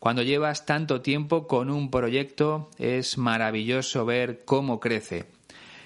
Cuando 0.00 0.24
llevas 0.24 0.66
tanto 0.66 1.02
tiempo 1.02 1.46
con 1.46 1.70
un 1.70 1.88
proyecto 1.88 2.70
es 2.78 3.16
maravilloso 3.16 4.04
ver 4.04 4.44
cómo 4.44 4.80
crece. 4.80 5.26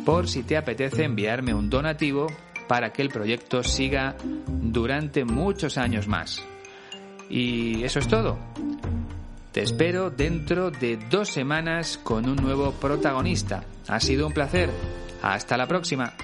por 0.04 0.28
si 0.28 0.42
te 0.42 0.56
apetece 0.56 1.04
enviarme 1.04 1.54
un 1.54 1.70
donativo 1.70 2.26
para 2.66 2.92
que 2.92 3.02
el 3.02 3.08
proyecto 3.08 3.62
siga 3.62 4.16
durante 4.46 5.24
muchos 5.24 5.78
años 5.78 6.06
más. 6.06 6.42
Y 7.30 7.82
eso 7.82 7.98
es 7.98 8.08
todo. 8.08 8.38
Te 9.52 9.62
espero 9.62 10.10
dentro 10.10 10.70
de 10.70 10.98
dos 11.10 11.30
semanas 11.30 11.98
con 11.98 12.28
un 12.28 12.36
nuevo 12.36 12.72
protagonista. 12.72 13.64
Ha 13.88 13.98
sido 14.00 14.26
un 14.26 14.32
placer. 14.32 14.70
Hasta 15.22 15.56
la 15.56 15.66
próxima. 15.66 16.14